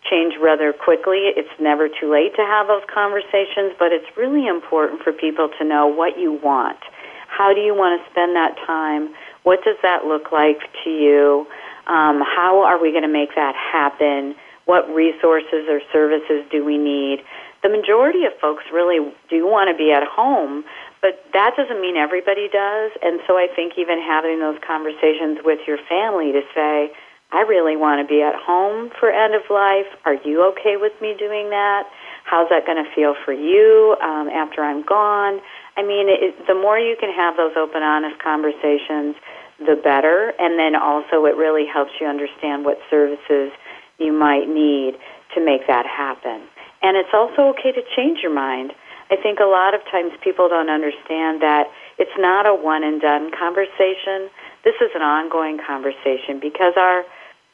[0.09, 1.31] change rather quickly.
[1.35, 5.63] It's never too late to have those conversations, but it's really important for people to
[5.65, 6.79] know what you want.
[7.27, 9.13] How do you want to spend that time?
[9.43, 11.47] What does that look like to you?
[11.87, 14.35] Um, how are we going to make that happen?
[14.65, 17.19] What resources or services do we need?
[17.63, 20.63] The majority of folks really do want to be at home,
[21.01, 22.91] but that doesn't mean everybody does.
[23.01, 26.91] And so I think even having those conversations with your family to say,
[27.33, 29.89] I really want to be at home for end of life.
[30.05, 31.89] Are you okay with me doing that?
[32.29, 35.41] How's that going to feel for you um, after I'm gone?
[35.75, 39.17] I mean, it, the more you can have those open, honest conversations,
[39.57, 40.33] the better.
[40.37, 43.49] And then also, it really helps you understand what services
[43.97, 44.93] you might need
[45.33, 46.45] to make that happen.
[46.85, 48.73] And it's also okay to change your mind.
[49.09, 51.65] I think a lot of times people don't understand that
[51.97, 54.29] it's not a one and done conversation.
[54.63, 57.03] This is an ongoing conversation because our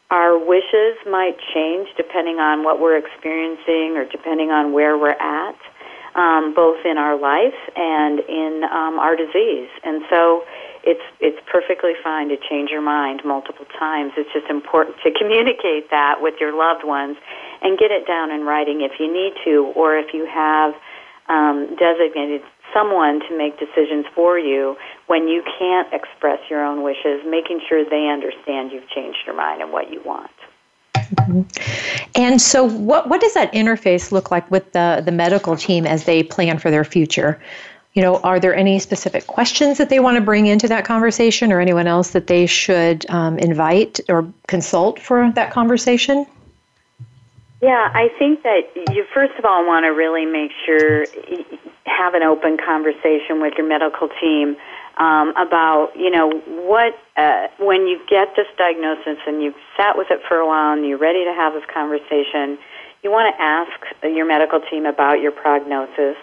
[0.09, 5.55] our wishes might change depending on what we're experiencing or depending on where we're at,
[6.15, 9.69] um, both in our life and in um, our disease.
[9.83, 10.43] And so
[10.83, 14.13] it's it's perfectly fine to change your mind multiple times.
[14.17, 17.17] It's just important to communicate that with your loved ones
[17.61, 20.73] and get it down in writing if you need to, or if you have
[21.27, 22.41] um, designated
[22.73, 24.77] someone to make decisions for you
[25.07, 29.61] when you can't express your own wishes, making sure they understand you've changed your mind
[29.61, 30.31] and what you want.
[30.95, 31.41] Mm-hmm.
[32.15, 36.03] And so, what what does that interface look like with the the medical team as
[36.03, 37.41] they plan for their future?
[37.93, 41.51] You know, are there any specific questions that they want to bring into that conversation,
[41.51, 46.25] or anyone else that they should um, invite or consult for that conversation?
[47.61, 51.05] Yeah, I think that you first of all want to really make sure
[51.85, 54.57] have an open conversation with your medical team
[54.97, 56.29] um, about you know
[56.67, 60.73] what uh, when you get this diagnosis and you've sat with it for a while
[60.73, 62.59] and you're ready to have this conversation.
[63.01, 63.71] You want to ask
[64.03, 66.17] your medical team about your prognosis.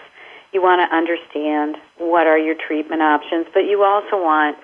[0.53, 4.57] You want to understand what are your treatment options, but you also want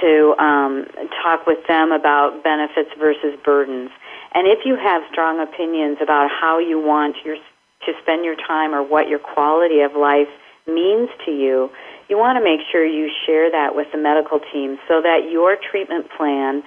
[0.00, 0.86] to um,
[1.22, 3.90] talk with them about benefits versus burdens.
[4.34, 7.36] And if you have strong opinions about how you want your
[7.86, 10.28] to spend your time or what your quality of life
[10.66, 11.70] means to you,
[12.08, 15.56] you want to make sure you share that with the medical team so that your
[15.70, 16.62] treatment plan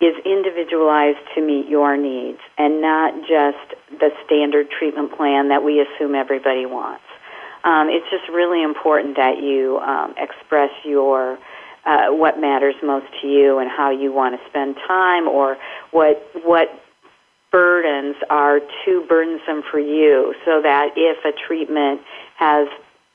[0.00, 5.80] is individualized to meet your needs and not just the standard treatment plan that we
[5.80, 7.02] assume everybody wants.
[7.64, 11.38] Um, it's just really important that you um, express your
[11.84, 15.56] uh, what matters most to you and how you want to spend time or
[15.90, 16.68] what what
[17.78, 22.00] burdens are too burdensome for you so that if a treatment
[22.36, 22.66] has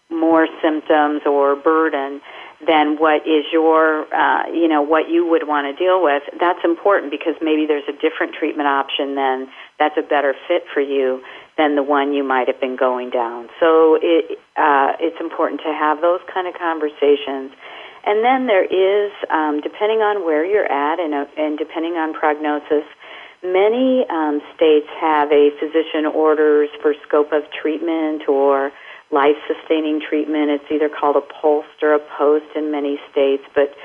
[0.09, 2.21] more symptoms or burden
[2.65, 6.63] than what is your, uh, you know, what you would want to deal with, that's
[6.63, 9.49] important because maybe there's a different treatment option then
[9.79, 11.21] that's a better fit for you
[11.57, 13.49] than the one you might have been going down.
[13.59, 17.51] So it, uh, it's important to have those kind of conversations.
[18.05, 22.13] And then there is, um, depending on where you're at and, uh, and depending on
[22.13, 22.87] prognosis,
[23.43, 28.71] Many um, states have a physician orders for scope of treatment or
[29.11, 30.49] life sustaining treatment.
[30.49, 33.75] It's either called a POST or a POST in many states, but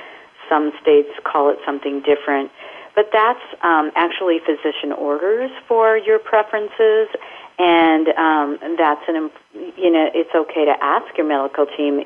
[0.49, 2.53] some states call it something different.
[2.95, 7.09] But that's um, actually physician orders for your preferences,
[7.59, 9.31] and um, that's an
[9.77, 12.01] you know it's okay to ask your medical team.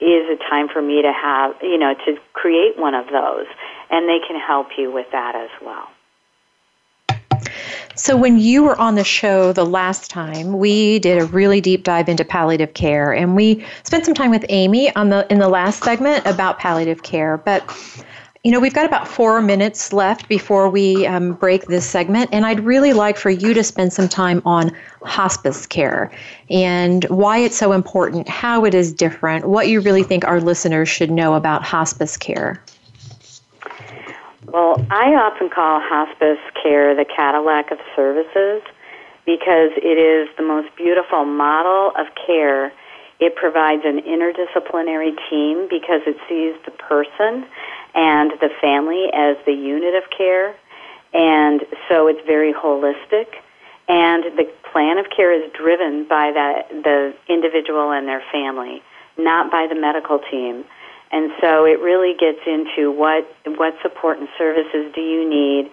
[0.00, 3.46] Is it time for me to have you know to create one of those,
[3.88, 5.88] and they can help you with that as well.
[7.98, 11.82] So, when you were on the show the last time, we did a really deep
[11.82, 15.48] dive into palliative care, and we spent some time with Amy on the in the
[15.48, 17.36] last segment about palliative care.
[17.38, 17.64] But
[18.44, 22.46] You know, we've got about four minutes left before we um, break this segment, and
[22.46, 24.70] I'd really like for you to spend some time on
[25.02, 26.12] hospice care
[26.48, 30.88] and why it's so important, how it is different, what you really think our listeners
[30.88, 32.62] should know about hospice care.
[34.50, 38.62] Well, I often call hospice care the Cadillac of services
[39.26, 42.72] because it is the most beautiful model of care.
[43.20, 47.44] It provides an interdisciplinary team because it sees the person
[47.94, 50.56] and the family as the unit of care.
[51.12, 53.26] And so it's very holistic.
[53.86, 58.82] And the plan of care is driven by that, the individual and their family,
[59.18, 60.64] not by the medical team.
[61.10, 65.70] And so it really gets into what, what support and services do you need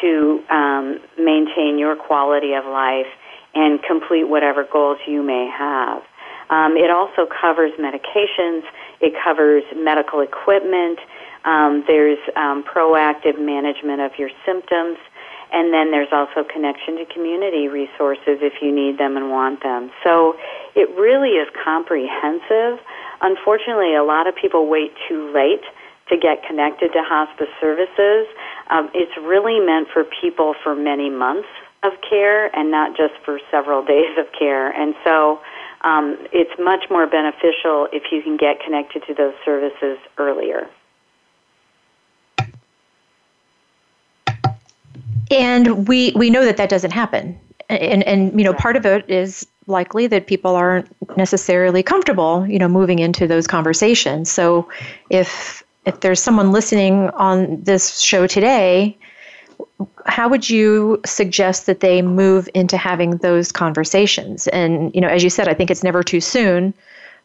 [0.00, 3.06] to um, maintain your quality of life
[3.54, 6.02] and complete whatever goals you may have.
[6.50, 8.62] Um, it also covers medications,
[9.00, 10.98] it covers medical equipment,
[11.44, 14.98] um, there's um, proactive management of your symptoms,
[15.52, 19.90] and then there's also connection to community resources if you need them and want them.
[20.04, 20.36] So
[20.74, 22.80] it really is comprehensive.
[23.22, 25.62] Unfortunately, a lot of people wait too late
[26.08, 28.26] to get connected to hospice services.
[28.68, 31.48] Um, it's really meant for people for many months
[31.84, 34.70] of care and not just for several days of care.
[34.70, 35.40] And so
[35.82, 40.68] um, it's much more beneficial if you can get connected to those services earlier.
[45.30, 47.40] And we, we know that that doesn't happen.
[47.72, 52.58] And, and you know, part of it is likely that people aren't necessarily comfortable, you
[52.58, 54.30] know, moving into those conversations.
[54.30, 54.68] So
[55.10, 58.96] if if there's someone listening on this show today,
[60.06, 64.48] how would you suggest that they move into having those conversations?
[64.48, 66.74] And you know, as you said, I think it's never too soon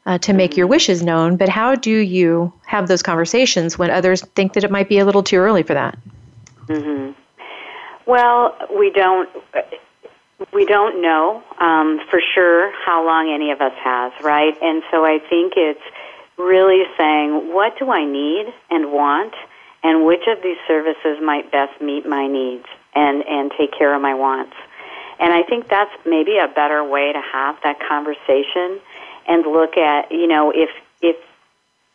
[0.05, 1.35] uh, to make your wishes known.
[1.35, 5.05] But how do you have those conversations when others think that it might be a
[5.05, 5.97] little too early for that?
[6.67, 7.11] Mm-hmm.
[8.05, 9.29] Well, we don't.
[10.53, 14.55] We don't know um, for sure how long any of us has, right?
[14.61, 15.81] And so I think it's
[16.38, 19.33] really saying, what do I need and want,
[19.83, 24.01] and which of these services might best meet my needs and, and take care of
[24.01, 24.55] my wants.
[25.19, 28.79] And I think that's maybe a better way to have that conversation
[29.27, 30.69] and look at, you know, if
[31.01, 31.15] if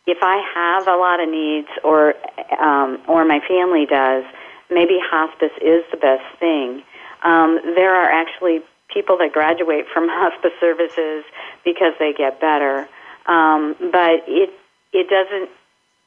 [0.05, 2.15] if I have a lot of needs or
[2.59, 4.25] um, or my family does,
[4.69, 6.83] maybe hospice is the best thing.
[7.23, 8.61] Um, there are actually
[8.93, 11.23] people that graduate from hospice services
[11.65, 12.87] because they get better,
[13.25, 14.49] um, but it
[14.91, 15.49] it doesn't.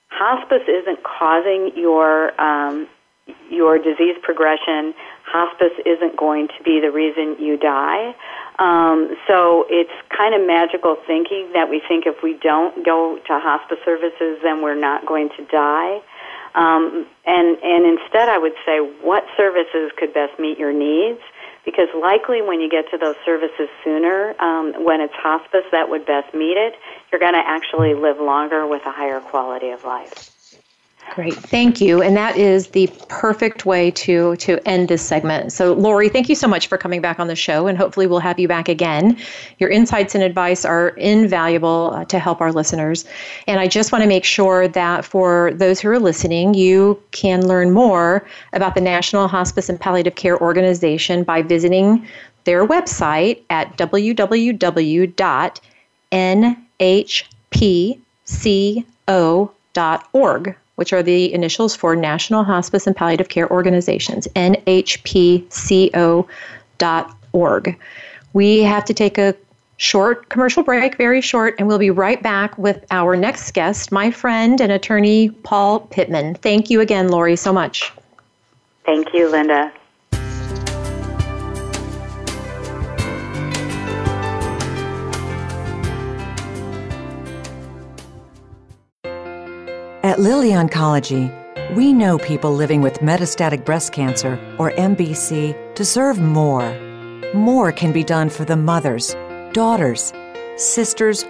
[0.09, 2.87] Hospice isn't causing your um,
[3.51, 4.95] your disease progression.
[5.25, 8.15] Hospice isn't going to be the reason you die.
[8.59, 13.41] Um, so it's kind of magical thinking that we think if we don't go to
[13.41, 16.01] hospice services, then we're not going to die.
[16.57, 21.21] Um, and and instead, I would say, what services could best meet your needs?
[21.65, 26.07] Because likely, when you get to those services sooner, um, when it's hospice that would
[26.07, 26.75] best meet it,
[27.11, 30.36] you're going to actually live longer with a higher quality of life.
[31.15, 32.03] Great, thank you.
[32.03, 35.51] And that is the perfect way to to end this segment.
[35.53, 38.19] So, Lori, thank you so much for coming back on the show, and hopefully we'll
[38.19, 39.17] have you back again.
[39.59, 43.07] Your insights and advice are invaluable uh, to help our listeners.
[43.47, 47.47] And I just want to make sure that for those who are listening, you can
[47.47, 52.07] learn more about the National Hospice and Palliative Care Organization by visiting
[52.45, 54.17] their website at www.nhpco.org
[60.77, 65.47] which are the initials for National Hospice and Palliative Care Organizations, nhpco.org.
[68.33, 69.35] We have to take a
[69.79, 74.11] short commercial break, very short, and we'll be right back with our next guest, my
[74.11, 76.35] friend and attorney Paul Pittman.
[76.37, 77.93] Thank you again, Lori, so much.
[78.85, 79.73] Thank you, Linda.
[90.07, 91.33] At Lilly Oncology,
[91.75, 96.73] we know people living with metastatic breast cancer, or MBC, deserve more.
[97.35, 99.17] More can be done for the mothers,
[99.53, 100.13] daughters,
[100.55, 101.25] sisters,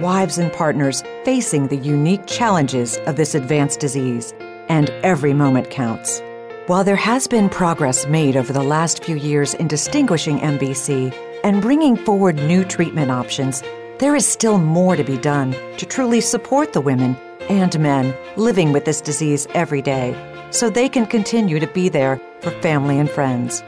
[0.00, 4.32] wives, and partners facing the unique challenges of this advanced disease,
[4.70, 6.22] and every moment counts.
[6.66, 11.14] While there has been progress made over the last few years in distinguishing MBC
[11.44, 13.62] and bringing forward new treatment options,
[13.98, 17.18] there is still more to be done to truly support the women
[17.48, 20.14] and men living with this disease every day
[20.50, 23.62] so they can continue to be there for family and friends.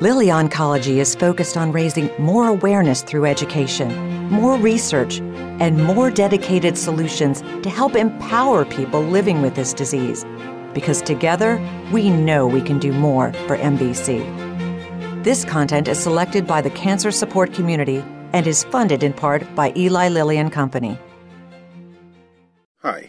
[0.00, 3.94] Lilly Oncology is focused on raising more awareness through education,
[4.28, 5.20] more research,
[5.60, 10.24] and more dedicated solutions to help empower people living with this disease.
[10.74, 11.58] because together
[11.92, 14.22] we know we can do more for MBC.
[15.24, 19.72] This content is selected by the cancer support community and is funded in part by
[19.76, 20.98] Eli Lilly and Company.
[22.82, 23.08] Hi,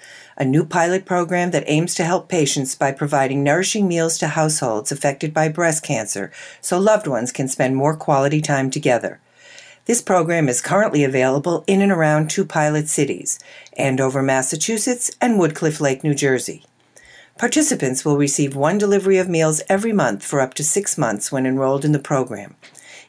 [0.41, 4.91] a new pilot program that aims to help patients by providing nourishing meals to households
[4.91, 6.31] affected by breast cancer
[6.61, 9.19] so loved ones can spend more quality time together.
[9.85, 13.39] This program is currently available in and around two pilot cities
[13.77, 16.65] Andover, Massachusetts, and Woodcliff Lake, New Jersey.
[17.37, 21.45] Participants will receive one delivery of meals every month for up to six months when
[21.45, 22.55] enrolled in the program.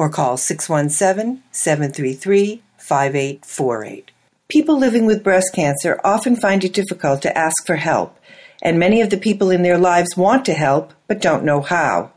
[0.00, 4.10] or call 617 733 5848.
[4.48, 8.18] People living with breast cancer often find it difficult to ask for help,
[8.62, 12.12] and many of the people in their lives want to help but don't know how.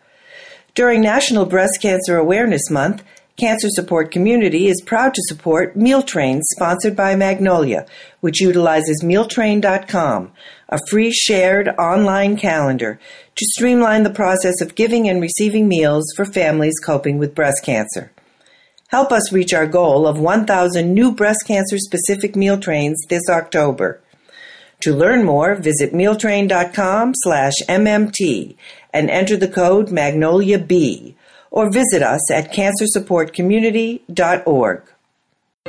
[0.73, 3.03] During National Breast Cancer Awareness Month,
[3.35, 7.85] Cancer Support Community is proud to support Meal Trains sponsored by Magnolia,
[8.21, 10.31] which utilizes mealtrain.com,
[10.73, 12.99] a free shared online calendar
[13.35, 18.11] to streamline the process of giving and receiving meals for families coping with breast cancer.
[18.87, 24.01] Help us reach our goal of 1,000 new breast cancer specific meal trains this October.
[24.81, 28.55] To learn more, visit mealtrain.com slash MMT
[28.91, 31.13] and enter the code MagnoliaB
[31.51, 34.92] or visit us at cancersupportcommunity.org.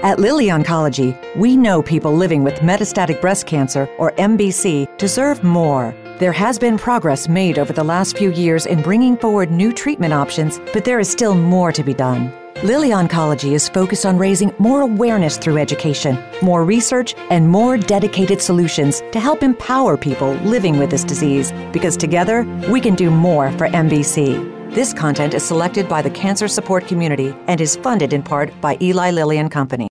[0.02, 5.94] At Lilly Oncology, we know people living with metastatic breast cancer, or MBC, deserve more.
[6.18, 10.12] There has been progress made over the last few years in bringing forward new treatment
[10.12, 12.34] options, but there is still more to be done.
[12.64, 18.42] Lilly Oncology is focused on raising more awareness through education, more research, and more dedicated
[18.42, 23.50] solutions to help empower people living with this disease because together we can do more
[23.52, 24.53] for MBC.
[24.74, 28.76] This content is selected by the cancer support community and is funded in part by
[28.80, 29.86] Eli Lilly and Company.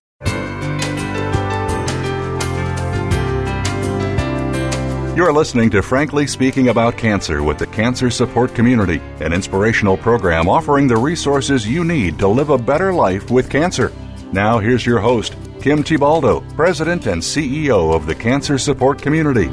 [5.16, 10.50] You're listening to Frankly Speaking About Cancer with the Cancer Support Community, an inspirational program
[10.50, 13.90] offering the resources you need to live a better life with cancer.
[14.32, 19.48] Now, here's your host, Kim Thiboldeaux, President and CEO of the Cancer Support Community.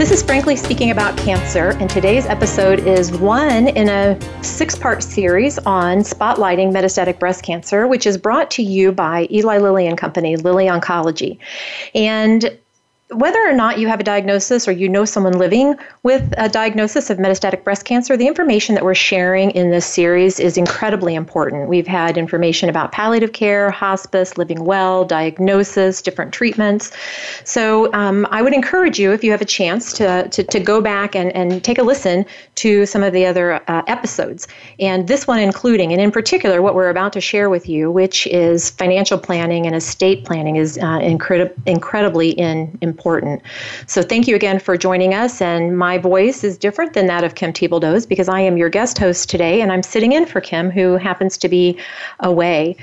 [0.00, 5.02] This is Frankly Speaking About Cancer, and today's episode is one in a six part
[5.02, 9.98] series on spotlighting metastatic breast cancer, which is brought to you by Eli Lilly and
[9.98, 11.36] Company, Lilly Oncology.
[11.94, 12.58] And
[13.12, 17.10] whether or not you have a diagnosis or you know someone living with a diagnosis
[17.10, 21.68] of metastatic breast cancer, the information that we're sharing in this series is incredibly important.
[21.68, 26.92] We've had information about palliative care, hospice, living well, diagnosis, different treatments.
[27.44, 30.80] So um, I would encourage you, if you have a chance, to, to, to, go
[30.80, 34.46] back and, and take a listen to some of the other uh, episodes.
[34.78, 38.26] And this one including, and in particular, what we're about to share with you, which
[38.26, 43.40] is financial planning and estate planning, is uh, incredi- incredibly in, important important.
[43.86, 45.40] So thank you again for joining us.
[45.40, 48.98] And my voice is different than that of Kim Thiboldeaux's because I am your guest
[48.98, 51.78] host today, and I'm sitting in for Kim, who happens to be
[52.20, 52.76] away.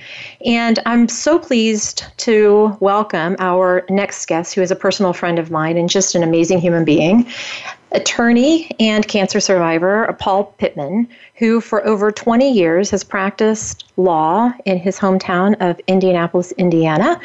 [0.43, 5.51] And I'm so pleased to welcome our next guest, who is a personal friend of
[5.51, 7.27] mine and just an amazing human being
[7.91, 14.77] attorney and cancer survivor Paul Pittman, who for over 20 years has practiced law in
[14.77, 17.19] his hometown of Indianapolis, Indiana,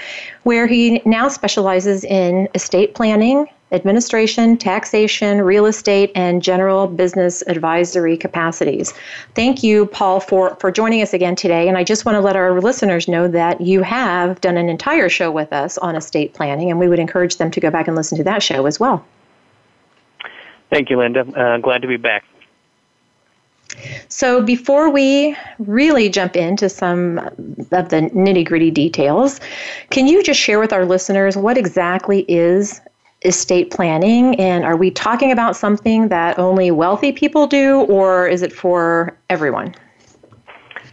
[0.44, 8.16] where he now specializes in estate planning, administration, taxation, real estate, and general business advisory
[8.16, 8.92] capacities.
[9.34, 11.68] Thank you, Paul, for, for joining us again today.
[11.68, 15.08] And I just want to let our listeners know that you have done an entire
[15.08, 17.96] show with us on estate planning, and we would encourage them to go back and
[17.96, 19.04] listen to that show as well.
[20.72, 21.20] Thank you, Linda.
[21.20, 22.24] Uh, glad to be back.
[24.08, 29.38] So, before we really jump into some of the nitty gritty details,
[29.90, 32.80] can you just share with our listeners what exactly is
[33.20, 34.34] estate planning?
[34.36, 39.14] And are we talking about something that only wealthy people do, or is it for
[39.28, 39.74] everyone?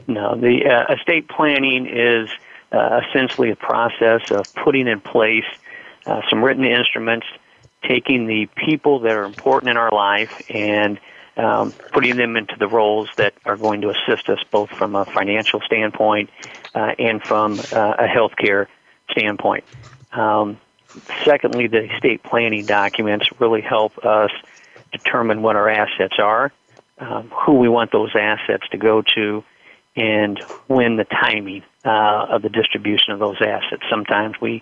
[0.07, 2.29] No, the uh, estate planning is
[2.73, 5.45] uh, essentially a process of putting in place
[6.05, 7.27] uh, some written instruments,
[7.87, 10.99] taking the people that are important in our life and
[11.37, 15.05] um, putting them into the roles that are going to assist us both from a
[15.05, 16.29] financial standpoint
[16.75, 18.67] uh, and from uh, a healthcare
[19.11, 19.63] standpoint.
[20.11, 20.59] Um,
[21.23, 24.31] secondly, the estate planning documents really help us
[24.91, 26.51] determine what our assets are,
[26.97, 29.43] um, who we want those assets to go to,
[29.95, 33.83] and when the timing uh, of the distribution of those assets.
[33.89, 34.61] Sometimes we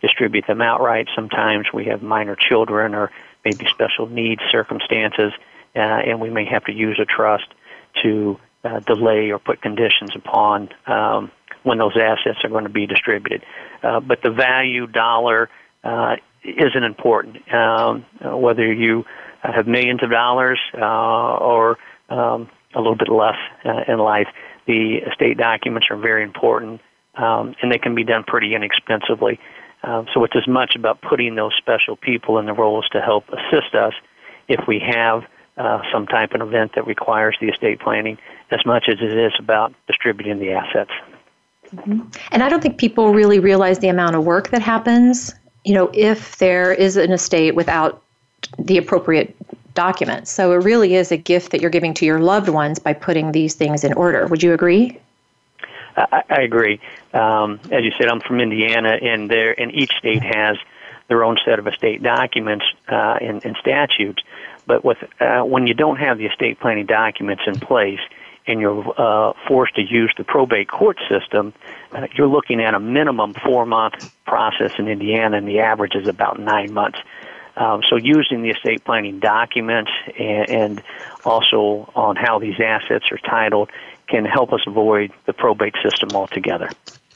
[0.00, 1.08] distribute them outright.
[1.14, 3.10] Sometimes we have minor children or
[3.44, 5.32] maybe special needs circumstances
[5.74, 7.46] uh, and we may have to use a trust
[8.02, 11.30] to uh, delay or put conditions upon um,
[11.62, 13.44] when those assets are going to be distributed.
[13.82, 15.48] Uh, but the value dollar
[15.84, 17.52] uh, isn't important.
[17.52, 19.04] Um, whether you
[19.42, 21.78] have millions of dollars uh, or
[22.08, 24.28] um, a little bit less uh, in life,
[24.66, 26.80] the estate documents are very important,
[27.14, 29.40] um, and they can be done pretty inexpensively.
[29.82, 33.24] Um, so it's as much about putting those special people in the roles to help
[33.28, 33.94] assist us
[34.48, 35.24] if we have
[35.56, 38.18] uh, some type of event that requires the estate planning
[38.50, 40.90] as much as it is about distributing the assets.
[41.74, 42.08] Mm-hmm.
[42.32, 45.90] And I don't think people really realize the amount of work that happens, you know,
[45.92, 48.02] if there is an estate without
[48.58, 49.36] the appropriate
[49.74, 50.30] documents.
[50.30, 53.32] So it really is a gift that you're giving to your loved ones by putting
[53.32, 54.26] these things in order.
[54.26, 54.98] Would you agree?
[55.98, 56.80] I, I agree.
[57.12, 60.56] Um, as you said, I'm from Indiana, and there, and each state has
[61.08, 64.22] their own set of estate documents uh, and, and statutes.
[64.66, 68.00] But with uh, when you don't have the estate planning documents in place
[68.46, 71.54] and you're uh, forced to use the probate court system,
[71.92, 76.06] uh, you're looking at a minimum four month process in Indiana, and the average is
[76.06, 76.98] about nine months.
[77.56, 80.82] Um, so using the estate planning documents and, and
[81.24, 83.70] also on how these assets are titled
[84.08, 86.70] can help us avoid the probate system altogether.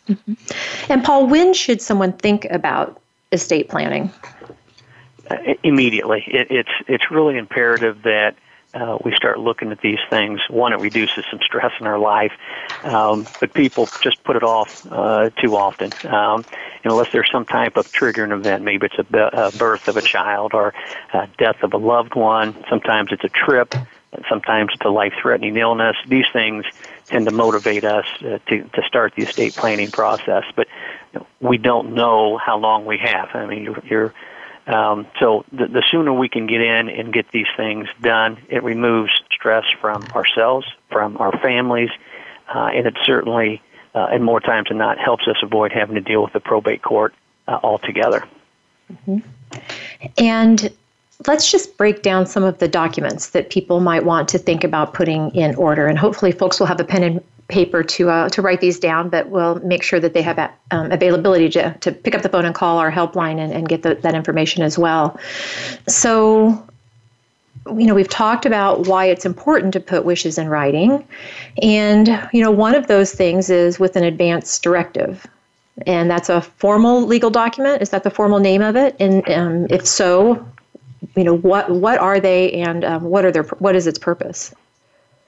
[0.09, 0.93] Mm-hmm.
[0.93, 3.01] And Paul, when should someone think about
[3.33, 4.13] estate planning?
[5.31, 6.25] Uh, immediately.
[6.27, 8.37] It, it's it's really imperative that
[8.75, 10.41] uh, we start looking at these things.
[10.49, 12.33] One, it reduces some stress in our life,
[12.83, 15.93] um, but people just put it off uh, too often.
[16.13, 16.45] Um,
[16.85, 20.03] unless there's some type of triggering event, maybe it's a, be- a birth of a
[20.03, 20.75] child or
[21.13, 22.65] a death of a loved one.
[22.69, 23.75] Sometimes it's a trip.
[24.29, 25.97] Sometimes it's a life-threatening illness.
[26.07, 26.67] These things
[27.07, 30.69] tend to motivate us uh, to to start the estate planning process, but
[31.41, 33.31] we don't know how long we have.
[33.35, 34.15] I mean, you're, you're
[34.67, 38.63] um, so the, the sooner we can get in and get these things done, it
[38.63, 41.91] removes stress from ourselves, from our families,
[42.55, 43.61] uh, and it certainly,
[43.95, 46.83] uh, and more times than not, helps us avoid having to deal with the probate
[46.83, 47.13] court
[47.49, 48.25] uh, altogether.
[48.93, 49.19] Mm-hmm.
[50.19, 50.71] And
[51.27, 54.95] let's just break down some of the documents that people might want to think about
[54.95, 55.87] putting in order.
[55.87, 59.09] And hopefully, folks will have a pen and paper to uh, to write these down,
[59.09, 62.29] but we'll make sure that they have that um, availability to, to pick up the
[62.29, 65.19] phone and call our helpline and, and get the, that information as well.
[65.87, 66.67] So,
[67.67, 71.07] you know, we've talked about why it's important to put wishes in writing,
[71.63, 75.27] and you know, one of those things is with an advance directive.
[75.87, 77.81] And that's a formal legal document.
[77.81, 78.95] Is that the formal name of it?
[79.01, 80.47] And um, if so,
[81.17, 84.55] you know what what are they, and um, what are their what is its purpose?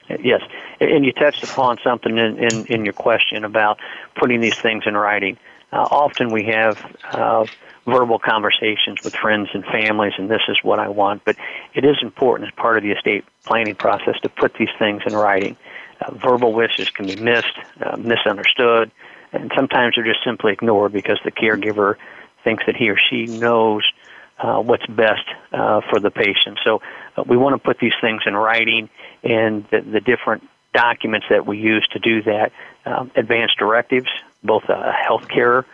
[0.07, 0.41] Yes,
[0.79, 3.79] and you touched upon something in, in, in your question about
[4.15, 5.37] putting these things in writing.
[5.73, 7.45] Uh, often we have uh,
[7.85, 11.23] verbal conversations with friends and families, and this is what I want.
[11.25, 11.37] But
[11.73, 15.15] it is important as part of the estate planning process to put these things in
[15.15, 15.57] writing.
[16.01, 18.91] Uh, verbal wishes can be missed, uh, misunderstood,
[19.31, 21.95] and sometimes they're just simply ignored because the caregiver
[22.43, 23.83] thinks that he or she knows
[24.39, 26.59] uh, what's best uh, for the patient.
[26.63, 26.81] So
[27.17, 28.89] uh, we want to put these things in writing
[29.23, 32.51] and the, the different documents that we use to do that.
[32.85, 34.09] Um, advanced directives,
[34.43, 35.65] both a healthcare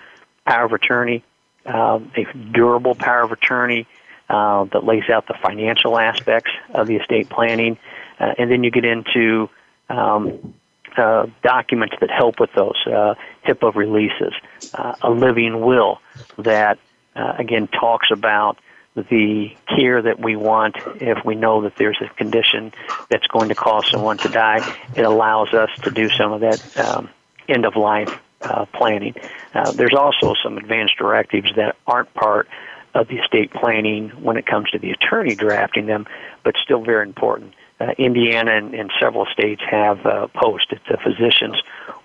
[0.46, 1.24] power of attorney,
[1.66, 3.88] um, a durable power of attorney
[4.30, 7.78] uh, that lays out the financial aspects of the estate planning,
[8.20, 9.50] uh, and then you get into
[9.90, 10.54] um,
[10.96, 14.34] uh, documents that help with those uh, HIPAA releases,
[14.74, 16.00] uh, a living will
[16.38, 16.80] that
[17.16, 18.58] uh, again talks about
[18.96, 22.74] the care that we want if we know that there's a condition
[23.10, 24.60] that's going to cause someone to die.
[24.96, 27.10] It allows us to do some of that um,
[27.48, 29.16] end of life uh, planning.
[29.54, 32.50] Uh, there's also some advanced directives that aren't part
[32.94, 36.06] of the estate planning when it comes to the attorney drafting them,
[36.44, 37.54] but still very important.
[37.80, 40.72] Uh, Indiana and, and, several states have uh, POST.
[40.72, 41.60] It's physician's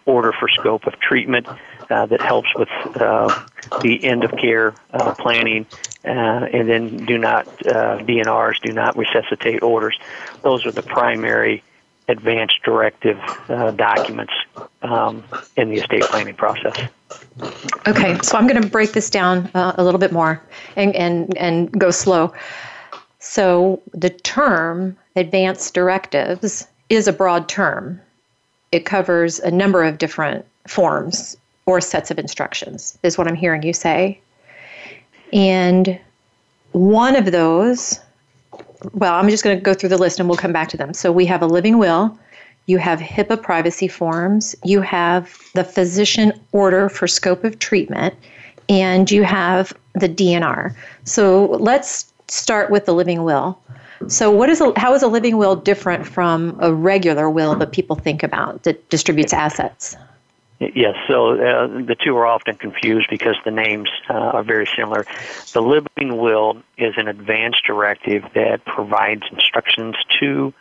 [0.07, 1.47] order for scope of treatment
[1.91, 3.45] uh, that helps with uh,
[3.83, 5.67] the end of care uh, planning,
[6.05, 9.99] uh, and then do not DNRs, do not resuscitate orders.
[10.43, 11.63] Those are the primary
[12.09, 13.19] advanced directive
[13.77, 14.33] documents
[14.83, 15.25] um,
[15.57, 16.89] in the estate planning process.
[17.89, 20.41] Okay, so I'm going to break this down a little bit more
[20.77, 22.33] and, and, and go slow.
[23.19, 28.01] So the term advanced directives is a broad term.
[28.73, 31.37] It covers a number of different forms
[31.67, 34.21] or sets of instructions, is what I'm hearing you say.
[35.33, 35.99] And
[36.73, 38.01] one of those,
[38.93, 40.95] well, I'm just going to go through the list and we'll come back to them.
[40.95, 42.17] So we have a living will,
[42.67, 48.15] you have HIPAA privacy forms, you have the physician order for scope of treatment,
[48.69, 50.75] and you have the DNR.
[51.05, 53.59] So let's start with the living will.
[54.09, 57.73] So, what is a, how is a living will different from a regular will that
[57.73, 59.97] people think about that distributes assets?
[60.59, 65.05] Yes, so uh, the two are often confused because the names uh, are very similar.
[65.53, 70.55] The living will is an advance directive that provides instructions to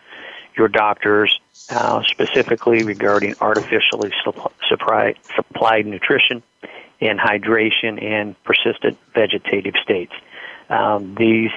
[0.58, 4.12] your doctors uh, specifically regarding artificially
[4.68, 6.44] supplied nutrition
[7.00, 10.14] and hydration and persistent vegetative states.
[10.70, 11.52] Um, these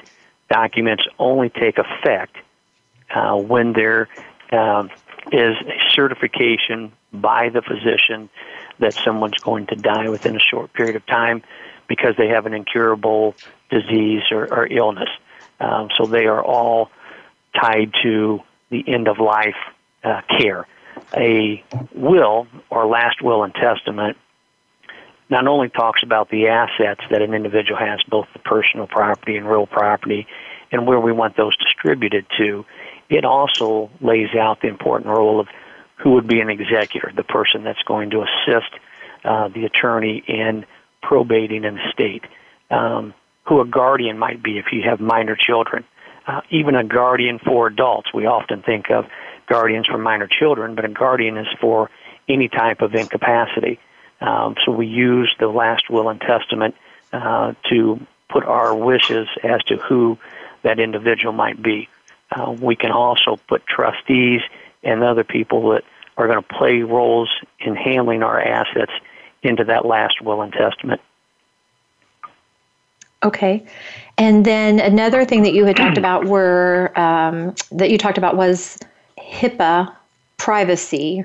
[0.50, 2.36] documents only take effect
[3.14, 4.08] uh, when there
[4.52, 4.90] um,
[5.32, 8.28] is a certification by the physician
[8.78, 11.42] that someone's going to die within a short period of time
[11.88, 13.34] because they have an incurable
[13.70, 15.08] disease or, or illness.
[15.60, 16.90] Um, so they are all
[17.60, 18.40] tied to
[18.70, 19.56] the end of life
[20.04, 20.66] uh, care.
[21.16, 24.16] A will or last will and testament
[25.30, 29.48] not only talks about the assets that an individual has, both the personal property and
[29.48, 30.26] real property,
[30.72, 32.64] and where we want those distributed to,
[33.08, 35.48] it also lays out the important role of
[35.96, 38.70] who would be an executor, the person that's going to assist
[39.24, 40.64] uh, the attorney in
[41.02, 42.24] probating an estate,
[42.70, 43.14] um,
[43.46, 45.84] who a guardian might be if you have minor children,
[46.26, 48.12] uh, even a guardian for adults.
[48.12, 49.06] We often think of
[49.48, 51.90] guardians for minor children, but a guardian is for
[52.28, 53.80] any type of incapacity.
[54.20, 56.74] Um, so we use the last will and testament
[57.12, 60.18] uh, to put our wishes as to who
[60.62, 61.88] that individual might be.
[62.30, 64.42] Uh, we can also put trustees
[64.82, 65.84] and other people that
[66.16, 68.92] are going to play roles in handling our assets
[69.42, 71.00] into that last will and testament.
[73.22, 73.64] Okay.
[74.16, 78.36] And then another thing that you had talked about were um, that you talked about
[78.36, 78.78] was
[79.18, 79.92] HIPAA
[80.36, 81.24] privacy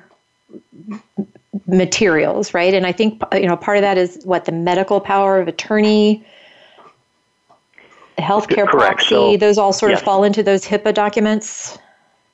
[1.68, 2.74] materials, right?
[2.74, 6.26] And I think you know part of that is what the medical power of attorney,
[8.18, 8.98] healthcare Correct.
[8.98, 9.10] proxy.
[9.10, 10.02] So, those all sort yes.
[10.02, 11.78] of fall into those HIPAA documents.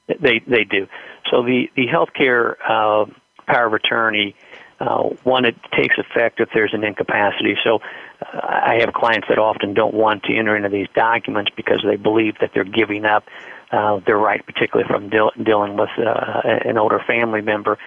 [0.08, 0.88] They they do.
[1.30, 3.06] So the the healthcare uh,
[3.48, 4.36] power of attorney.
[4.80, 7.58] Uh, one, it takes effect if there's an incapacity.
[7.66, 7.82] So,
[8.22, 11.98] uh, I have clients that often don't want to enter into these documents because they
[11.98, 13.26] believe that they're giving up
[13.72, 17.78] uh, their right, particularly from deal- dealing with uh, an older family member.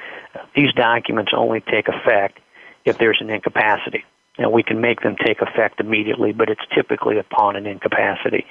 [0.55, 2.39] These documents only take effect
[2.85, 4.05] if there's an incapacity.
[4.39, 8.47] Now, we can make them take effect immediately, but it's typically upon an incapacity.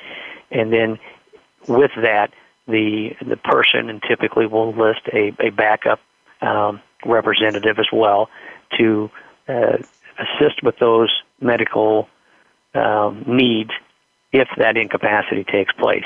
[0.51, 0.99] And then
[1.67, 2.31] with that,
[2.67, 5.99] the the person and typically will list a, a backup
[6.41, 8.29] um, representative as well
[8.77, 9.09] to
[9.47, 9.77] uh,
[10.19, 11.09] assist with those
[11.39, 12.07] medical
[12.75, 13.71] um, needs
[14.31, 16.05] if that incapacity takes place.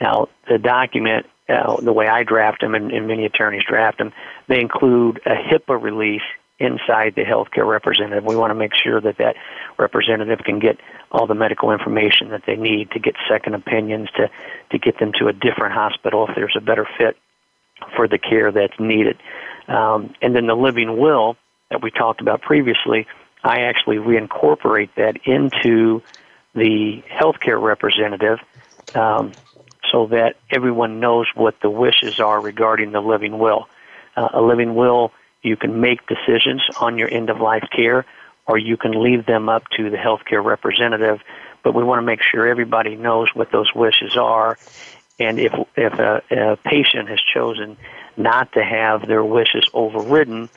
[0.00, 4.12] Now, the document, uh, the way I draft them and, and many attorneys draft them,
[4.48, 6.22] they include a HIPAA release
[6.58, 8.24] inside the healthcare representative.
[8.24, 9.36] We want to make sure that that
[9.78, 10.78] representative can get
[11.10, 14.30] all the medical information that they need to get second opinions, to,
[14.70, 17.16] to get them to a different hospital if there's a better fit
[17.96, 19.18] for the care that's needed.
[19.68, 21.36] Um, and then the living will
[21.70, 23.06] that we talked about previously,
[23.42, 26.02] I actually reincorporate that into
[26.54, 28.38] the healthcare representative
[28.94, 29.32] um,
[29.94, 33.68] so that everyone knows what the wishes are regarding the living will.
[34.16, 38.04] Uh, a living will, you can make decisions on your end of life care,
[38.44, 41.20] or you can leave them up to the healthcare representative.
[41.62, 44.58] But we want to make sure everybody knows what those wishes are.
[45.20, 47.76] And if if a, a patient has chosen
[48.16, 50.48] not to have their wishes overridden,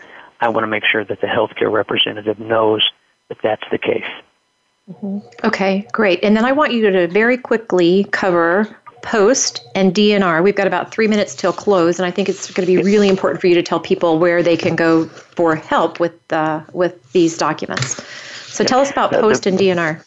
[0.42, 2.90] I want to make sure that the healthcare representative knows
[3.28, 4.10] that that's the case.
[4.90, 5.20] Mm-hmm.
[5.44, 6.24] Okay, great.
[6.24, 8.76] And then I want you to very quickly cover
[9.08, 10.44] post and DNR.
[10.44, 13.08] We've got about three minutes till close, and I think it's going to be really
[13.08, 17.12] important for you to tell people where they can go for help with uh, with
[17.14, 18.04] these documents.
[18.54, 20.04] So tell us about post and DNR.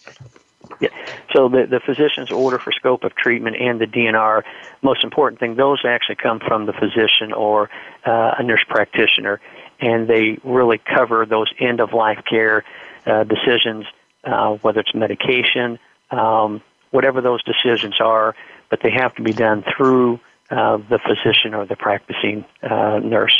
[0.80, 0.88] Yeah.
[1.32, 4.42] So the, the physician's order for scope of treatment and the DNR,
[4.82, 7.70] most important thing, those actually come from the physician or
[8.04, 9.40] uh, a nurse practitioner,
[9.80, 12.64] and they really cover those end of life care
[13.06, 13.86] uh, decisions,
[14.24, 15.78] uh, whether it's medication,
[16.10, 18.34] um, whatever those decisions are,
[18.70, 23.38] but they have to be done through uh, the physician or the practicing uh, nurse.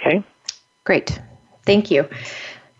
[0.00, 0.24] Okay?
[0.84, 1.20] Great.
[1.64, 2.08] Thank you.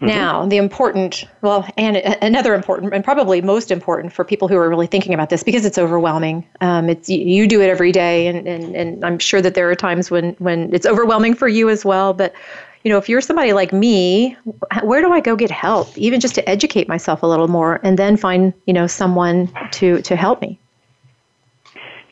[0.02, 0.06] Mm-hmm.
[0.06, 4.68] Now, the important, well, and another important, and probably most important for people who are
[4.68, 6.44] really thinking about this because it's overwhelming.
[6.60, 9.76] Um, it's you do it every day, and, and and I'm sure that there are
[9.76, 12.14] times when when it's overwhelming for you as well.
[12.14, 12.34] But
[12.82, 14.36] you know, if you're somebody like me,
[14.82, 15.96] where do I go get help?
[15.96, 20.02] Even just to educate myself a little more, and then find you know someone to
[20.02, 20.58] to help me.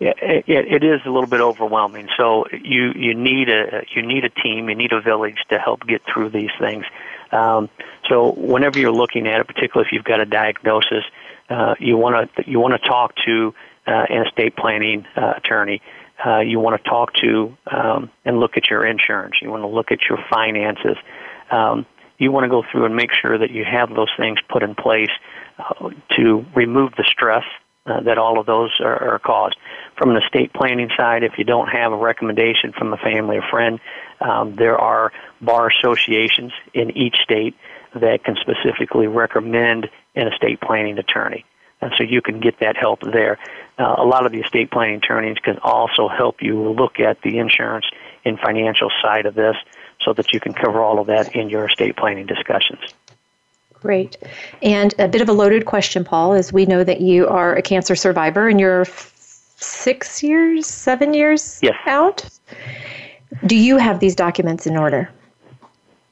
[0.00, 2.08] It, it is a little bit overwhelming.
[2.16, 5.86] So you you need a you need a team, you need a village to help
[5.86, 6.86] get through these things.
[7.32, 7.68] Um,
[8.08, 11.04] so whenever you're looking at it, particularly if you've got a diagnosis,
[11.50, 13.54] uh, you want to you want to talk to
[13.86, 15.82] uh, an estate planning uh, attorney.
[16.24, 19.36] Uh, you want to talk to um, and look at your insurance.
[19.42, 20.96] You want to look at your finances.
[21.50, 21.86] Um,
[22.18, 24.74] you want to go through and make sure that you have those things put in
[24.74, 25.10] place
[25.58, 27.44] uh, to remove the stress
[27.86, 29.56] uh, that all of those are, are caused.
[29.96, 33.44] From an estate planning side, if you don't have a recommendation from a family or
[33.50, 33.80] friend,
[34.20, 37.54] um, there are bar associations in each state
[37.94, 41.44] that can specifically recommend an estate planning attorney.
[41.80, 43.38] And so you can get that help there.
[43.78, 47.38] Uh, a lot of the estate planning attorneys can also help you look at the
[47.38, 47.86] insurance
[48.24, 49.56] and financial side of this
[50.04, 52.80] so that you can cover all of that in your estate planning discussions.
[53.80, 54.18] Great.
[54.62, 57.62] And a bit of a loaded question, Paul, is we know that you are a
[57.62, 61.76] cancer survivor and you're six years, seven years yes.
[61.86, 62.28] out.
[63.46, 65.10] Do you have these documents in order?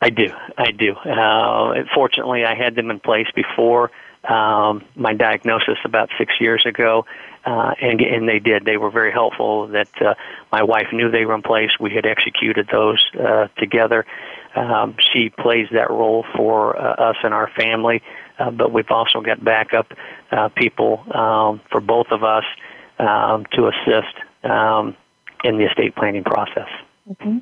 [0.00, 0.32] I do.
[0.56, 0.94] I do.
[0.94, 3.90] Uh, fortunately, I had them in place before
[4.28, 7.04] um, my diagnosis about six years ago,
[7.44, 8.64] uh, and and they did.
[8.64, 9.66] They were very helpful.
[9.68, 10.14] That uh,
[10.52, 11.70] my wife knew they were in place.
[11.80, 14.06] We had executed those uh, together.
[14.54, 18.02] Um, she plays that role for uh, us and our family,
[18.38, 19.92] uh, but we've also got backup
[20.30, 22.44] uh, people um, for both of us
[22.98, 24.96] um, to assist um,
[25.44, 26.68] in the estate planning process.
[27.08, 27.38] Mm-hmm.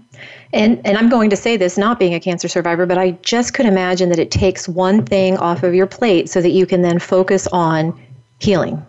[0.52, 3.52] And and I'm going to say this, not being a cancer survivor, but I just
[3.52, 6.82] could imagine that it takes one thing off of your plate so that you can
[6.82, 8.00] then focus on
[8.38, 8.84] healing.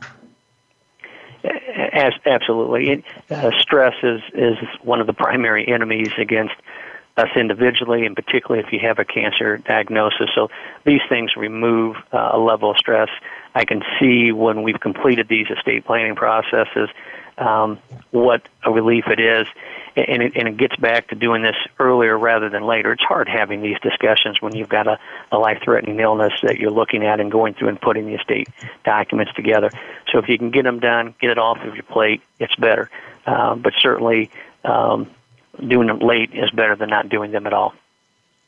[1.94, 6.54] As, absolutely, uh, stress is is one of the primary enemies against
[7.18, 10.30] us individually, and particularly if you have a cancer diagnosis.
[10.36, 10.50] So
[10.86, 13.10] these things remove uh, a level of stress.
[13.56, 16.90] I can see when we've completed these estate planning processes
[17.38, 17.80] um,
[18.12, 19.48] what a relief it is
[19.98, 22.92] and it, and it gets back to doing this earlier rather than later.
[22.92, 25.00] It's hard having these discussions when you've got a,
[25.32, 28.48] a life-threatening illness that you're looking at and going through and putting the estate
[28.86, 29.72] documents together.
[30.12, 32.90] So if you can get them done, get it off of your plate, it's better.
[33.26, 34.30] Um, but certainly,
[34.64, 35.10] um,
[35.66, 37.74] doing them late is better than not doing them at all.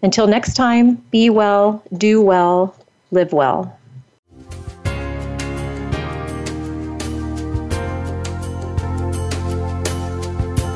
[0.03, 2.76] Until next time, be well, do well,
[3.09, 3.76] live well.